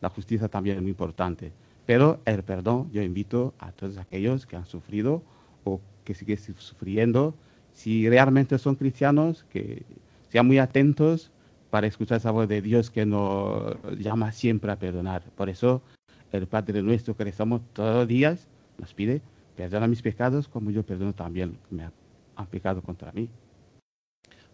La 0.00 0.08
justicia 0.08 0.48
también 0.48 0.76
es 0.76 0.82
muy 0.82 0.92
importante. 0.92 1.52
Pero 1.84 2.18
el 2.24 2.42
perdón, 2.44 2.90
yo 2.92 3.02
invito 3.02 3.52
a 3.58 3.72
todos 3.72 3.98
aquellos 3.98 4.46
que 4.46 4.56
han 4.56 4.64
sufrido 4.64 5.22
o 5.64 5.82
que 6.02 6.14
siguen 6.14 6.38
sufriendo, 6.56 7.34
si 7.74 8.08
realmente 8.08 8.56
son 8.56 8.76
cristianos, 8.76 9.44
que 9.52 9.82
sean 10.30 10.46
muy 10.46 10.58
atentos 10.58 11.30
para 11.68 11.86
escuchar 11.88 12.16
esa 12.16 12.30
voz 12.30 12.48
de 12.48 12.62
Dios 12.62 12.90
que 12.90 13.04
nos 13.04 13.76
llama 13.98 14.32
siempre 14.32 14.72
a 14.72 14.76
perdonar. 14.76 15.24
Por 15.36 15.50
eso 15.50 15.82
el 16.32 16.46
Padre 16.46 16.82
nuestro 16.82 17.14
que 17.14 17.24
rezamos 17.24 17.60
todos 17.74 17.96
los 17.96 18.08
días 18.08 18.48
nos 18.78 18.94
pide, 18.94 19.20
perdona 19.56 19.86
mis 19.86 20.02
pecados 20.02 20.48
como 20.48 20.70
yo 20.70 20.84
perdono 20.84 21.14
también 21.14 21.58
que 21.68 21.74
me 21.74 21.84
han 22.36 22.46
pecado 22.46 22.82
contra 22.82 23.12
mí. 23.12 23.28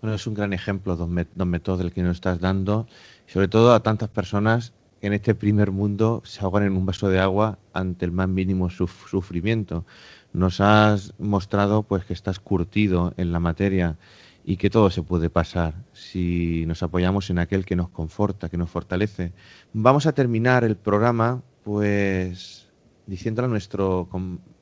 Bueno, 0.01 0.15
es 0.15 0.27
un 0.27 0.35
gran 0.35 0.53
ejemplo, 0.53 0.95
don, 0.97 1.13
Método, 1.13 1.77
del 1.77 1.93
que 1.93 2.03
nos 2.03 2.17
estás 2.17 2.39
dando, 2.39 2.87
sobre 3.27 3.49
todo 3.49 3.75
a 3.75 3.83
tantas 3.83 4.09
personas 4.09 4.73
que 5.01 5.09
en 5.09 5.13
este 5.13 5.35
primer 5.35 5.73
mundo 5.73 6.23
se 6.25 6.41
ahogan 6.41 6.65
en 6.65 6.77
un 6.77 6.87
vaso 6.87 7.09
de 7.09 7.19
agua 7.19 7.59
ante 7.73 8.05
el 8.05 8.13
más 8.13 8.29
mínimo 8.29 8.71
sufrimiento. 8.71 9.85
Nos 10.33 10.61
has 10.61 11.15
mostrado 11.19 11.83
pues 11.83 12.05
que 12.05 12.13
estás 12.13 12.39
curtido 12.39 13.13
en 13.17 13.33
la 13.33 13.41
materia 13.41 13.97
y 14.45 14.57
que 14.57 14.71
todo 14.71 14.89
se 14.91 15.03
puede 15.03 15.31
pasar 15.31 15.75
si 15.93 16.65
nos 16.67 16.83
apoyamos 16.83 17.29
en 17.31 17.39
aquel 17.39 17.65
que 17.65 17.77
nos 17.77 17.89
conforta, 17.89 18.49
que 18.49 18.57
nos 18.57 18.71
fortalece. 18.71 19.33
Vamos 19.73 20.07
a 20.07 20.13
terminar 20.13 20.65
el 20.65 20.77
programa 20.77 21.43
pues 21.65 22.69
diciéndole 23.07 23.47
a 23.47 23.51
nuestro 23.51 24.09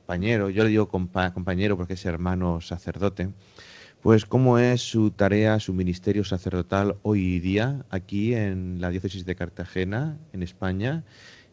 compañero, 0.06 0.50
yo 0.50 0.62
le 0.62 0.70
digo 0.70 0.86
compañero 0.86 1.76
porque 1.76 1.94
es 1.94 2.06
hermano 2.06 2.60
sacerdote, 2.60 3.30
pues 4.02 4.24
cómo 4.24 4.56
es 4.56 4.80
su 4.80 5.10
tarea, 5.10 5.58
su 5.58 5.74
ministerio 5.74 6.22
sacerdotal 6.22 6.94
hoy 7.02 7.40
día 7.40 7.84
aquí 7.90 8.32
en 8.32 8.80
la 8.80 8.90
diócesis 8.90 9.26
de 9.26 9.34
Cartagena, 9.34 10.16
en 10.32 10.44
España, 10.44 11.02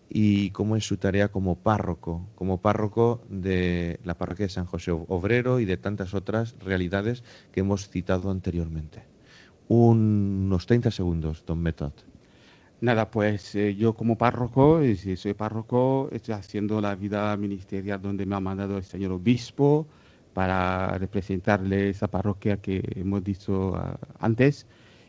y 0.08 0.52
cómo 0.52 0.76
es 0.76 0.86
su 0.86 0.98
tarea 0.98 1.30
como 1.30 1.56
párroco, 1.56 2.30
como 2.36 2.62
párroco 2.62 3.24
de 3.28 4.00
la 4.04 4.20
parroquia 4.20 4.46
de 4.46 4.52
San 4.52 4.66
José 4.66 4.92
Obrero 4.92 5.60
y 5.60 5.66
de 5.66 5.78
tantas 5.78 6.14
otras 6.14 6.56
realidades 6.60 7.24
que 7.52 7.62
hemos 7.62 7.90
citado 7.90 8.30
anteriormente. 8.30 9.02
unos 9.68 10.68
30 10.68 10.92
segundos, 10.92 11.44
don 11.48 11.60
Metod. 11.60 12.13
Nada, 12.84 13.10
pues 13.12 13.56
eh, 13.56 13.76
yo 13.76 13.94
como 13.94 14.18
párroco, 14.18 14.82
soy 15.16 15.34
párroco, 15.34 16.10
estoy 16.12 16.34
haciendo 16.34 16.82
la 16.82 16.96
vida 16.96 17.38
ministerial 17.38 18.02
donde 18.02 18.26
me 18.26 18.36
ha 18.36 18.42
mandado 18.42 18.78
el 18.78 18.84
señor 18.84 19.14
obispo, 19.14 19.88
para 20.34 20.98
representarle 20.98 21.90
esa 21.92 22.10
parroquia 22.10 22.58
que 22.58 22.84
hemos 22.98 23.24
dicho 23.24 23.74
ah, 23.78 23.98
antes. 24.20 24.68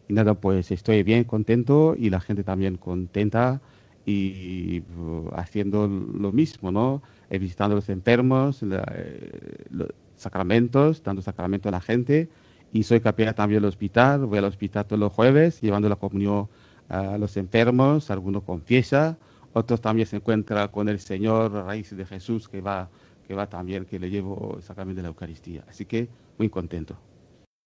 Y 0.09 0.13
nada, 0.13 0.35
pues 0.35 0.71
estoy 0.71 1.03
bien 1.03 1.25
contento 1.25 1.97
y 1.99 2.11
la 2.11 2.21
gente 2.21 2.45
también 2.45 2.77
contenta 2.77 3.61
y 4.07 4.83
uh, 4.97 5.31
haciendo 5.35 5.89
lo 5.89 6.31
mismo, 6.31 6.71
¿no? 6.71 7.03
Eh, 7.29 7.39
visitando 7.41 7.75
los 7.75 7.89
enfermos, 7.89 8.63
eh, 8.63 9.65
los 9.71 9.89
sacramentos, 10.15 11.03
dando 11.03 11.23
sacramento 11.23 11.69
a 11.71 11.73
la 11.73 11.81
gente. 11.81 12.31
Y 12.73 12.85
soy 12.85 13.01
capellán 13.01 13.35
también 13.35 13.63
del 13.63 13.69
hospital, 13.69 14.27
voy 14.27 14.39
al 14.39 14.45
hospital 14.45 14.87
todos 14.87 15.01
los 15.01 15.13
jueves 15.13 15.61
llevando 15.61 15.89
la 15.89 15.97
comunión 15.97 16.49
a 16.89 17.19
los 17.19 17.37
enfermos, 17.37 18.11
algunos 18.11 18.43
confiesa, 18.43 19.17
otros 19.53 19.81
también 19.81 20.07
se 20.07 20.17
encuentran 20.17 20.69
con 20.69 20.89
el 20.89 21.01
Señor, 21.01 21.57
a 21.57 21.63
raíz 21.63 21.97
de 21.97 22.05
Jesús, 22.05 22.49
que 22.49 22.61
va 22.61 22.89
que 23.27 23.35
va 23.35 23.49
también, 23.49 23.85
que 23.85 23.99
le 23.99 24.11
llevo 24.11 24.55
el 24.57 24.63
sacramento 24.63 24.99
de 24.99 25.03
la 25.03 25.09
Eucaristía. 25.09 25.65
Así 25.69 25.85
que 25.85 26.09
muy 26.39 26.49
contento. 26.49 26.97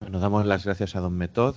Nos 0.09 0.21
damos 0.21 0.45
las 0.45 0.65
gracias 0.65 0.95
a 0.95 1.01
don 1.01 1.17
Metod 1.17 1.55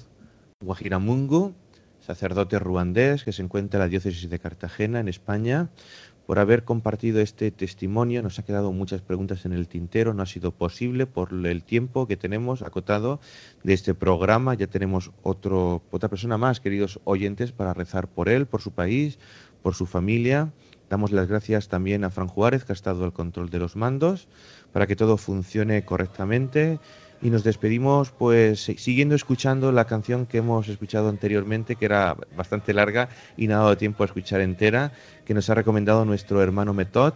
Guajiramungu, 0.60 1.54
sacerdote 2.00 2.58
ruandés 2.58 3.24
que 3.24 3.32
se 3.32 3.42
encuentra 3.42 3.78
en 3.78 3.82
la 3.82 3.88
diócesis 3.88 4.28
de 4.28 4.38
Cartagena, 4.38 5.00
en 5.00 5.08
España, 5.08 5.70
por 6.26 6.38
haber 6.38 6.64
compartido 6.64 7.20
este 7.20 7.50
testimonio. 7.50 8.22
Nos 8.22 8.38
ha 8.38 8.44
quedado 8.44 8.72
muchas 8.72 9.02
preguntas 9.02 9.44
en 9.44 9.52
el 9.52 9.68
tintero, 9.68 10.14
no 10.14 10.22
ha 10.22 10.26
sido 10.26 10.52
posible 10.52 11.06
por 11.06 11.32
el 11.32 11.62
tiempo 11.64 12.06
que 12.06 12.16
tenemos 12.16 12.62
acotado 12.62 13.20
de 13.62 13.72
este 13.72 13.94
programa. 13.94 14.54
Ya 14.54 14.66
tenemos 14.66 15.10
otra 15.22 16.08
persona 16.08 16.38
más, 16.38 16.60
queridos 16.60 17.00
oyentes, 17.04 17.52
para 17.52 17.74
rezar 17.74 18.08
por 18.08 18.28
él, 18.28 18.46
por 18.46 18.62
su 18.62 18.72
país, 18.72 19.18
por 19.62 19.74
su 19.74 19.86
familia 19.86 20.52
Damos 20.92 21.10
las 21.10 21.26
gracias 21.26 21.68
también 21.68 22.04
a 22.04 22.10
Fran 22.10 22.28
Juárez, 22.28 22.66
que 22.66 22.72
ha 22.72 22.74
estado 22.74 23.04
al 23.04 23.14
control 23.14 23.48
de 23.48 23.58
los 23.58 23.76
mandos, 23.76 24.28
para 24.72 24.86
que 24.86 24.94
todo 24.94 25.16
funcione 25.16 25.86
correctamente. 25.86 26.80
Y 27.22 27.30
nos 27.30 27.44
despedimos, 27.44 28.10
pues, 28.10 28.60
siguiendo 28.76 29.14
escuchando 29.14 29.70
la 29.70 29.84
canción 29.84 30.26
que 30.26 30.38
hemos 30.38 30.68
escuchado 30.68 31.08
anteriormente, 31.08 31.76
que 31.76 31.84
era 31.84 32.16
bastante 32.36 32.74
larga 32.74 33.08
y 33.36 33.46
no 33.46 33.54
ha 33.54 33.58
dado 33.58 33.76
tiempo 33.76 34.02
a 34.02 34.06
escuchar 34.06 34.40
entera, 34.40 34.92
que 35.24 35.32
nos 35.32 35.48
ha 35.48 35.54
recomendado 35.54 36.04
nuestro 36.04 36.42
hermano 36.42 36.74
Metod. 36.74 37.14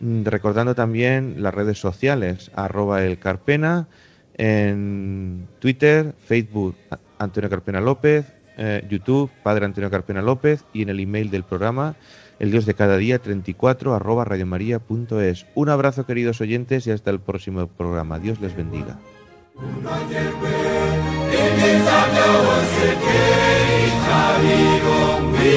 Mm, 0.00 0.24
recordando 0.24 0.74
también 0.74 1.42
las 1.42 1.52
redes 1.52 1.78
sociales, 1.78 2.50
arroba 2.54 3.04
el 3.04 3.18
Carpena, 3.18 3.88
en 4.34 5.46
Twitter, 5.58 6.14
Facebook, 6.24 6.76
Antonio 7.18 7.50
Carpena 7.50 7.80
López, 7.80 8.26
eh, 8.56 8.86
YouTube, 8.88 9.30
Padre 9.42 9.66
Antonio 9.66 9.90
Carpena 9.90 10.22
López, 10.22 10.64
y 10.72 10.82
en 10.82 10.88
el 10.88 11.00
email 11.00 11.30
del 11.30 11.44
programa, 11.44 11.96
el 12.38 12.50
Dios 12.50 12.64
de 12.64 12.74
cada 12.74 12.96
día 12.96 13.18
34 13.18 13.94
arroba 13.94 14.24
radiomaria.es. 14.24 15.46
Un 15.54 15.68
abrazo 15.68 16.06
queridos 16.06 16.40
oyentes 16.40 16.86
y 16.86 16.90
hasta 16.90 17.10
el 17.10 17.20
próximo 17.20 17.66
programa. 17.66 18.18
Dios 18.18 18.40
les 18.40 18.56
bendiga. 18.56 18.98
Ibizabyo 21.42 22.28
wose 22.44 22.86
ke 23.04 23.20
ikabirumbi 23.88 25.56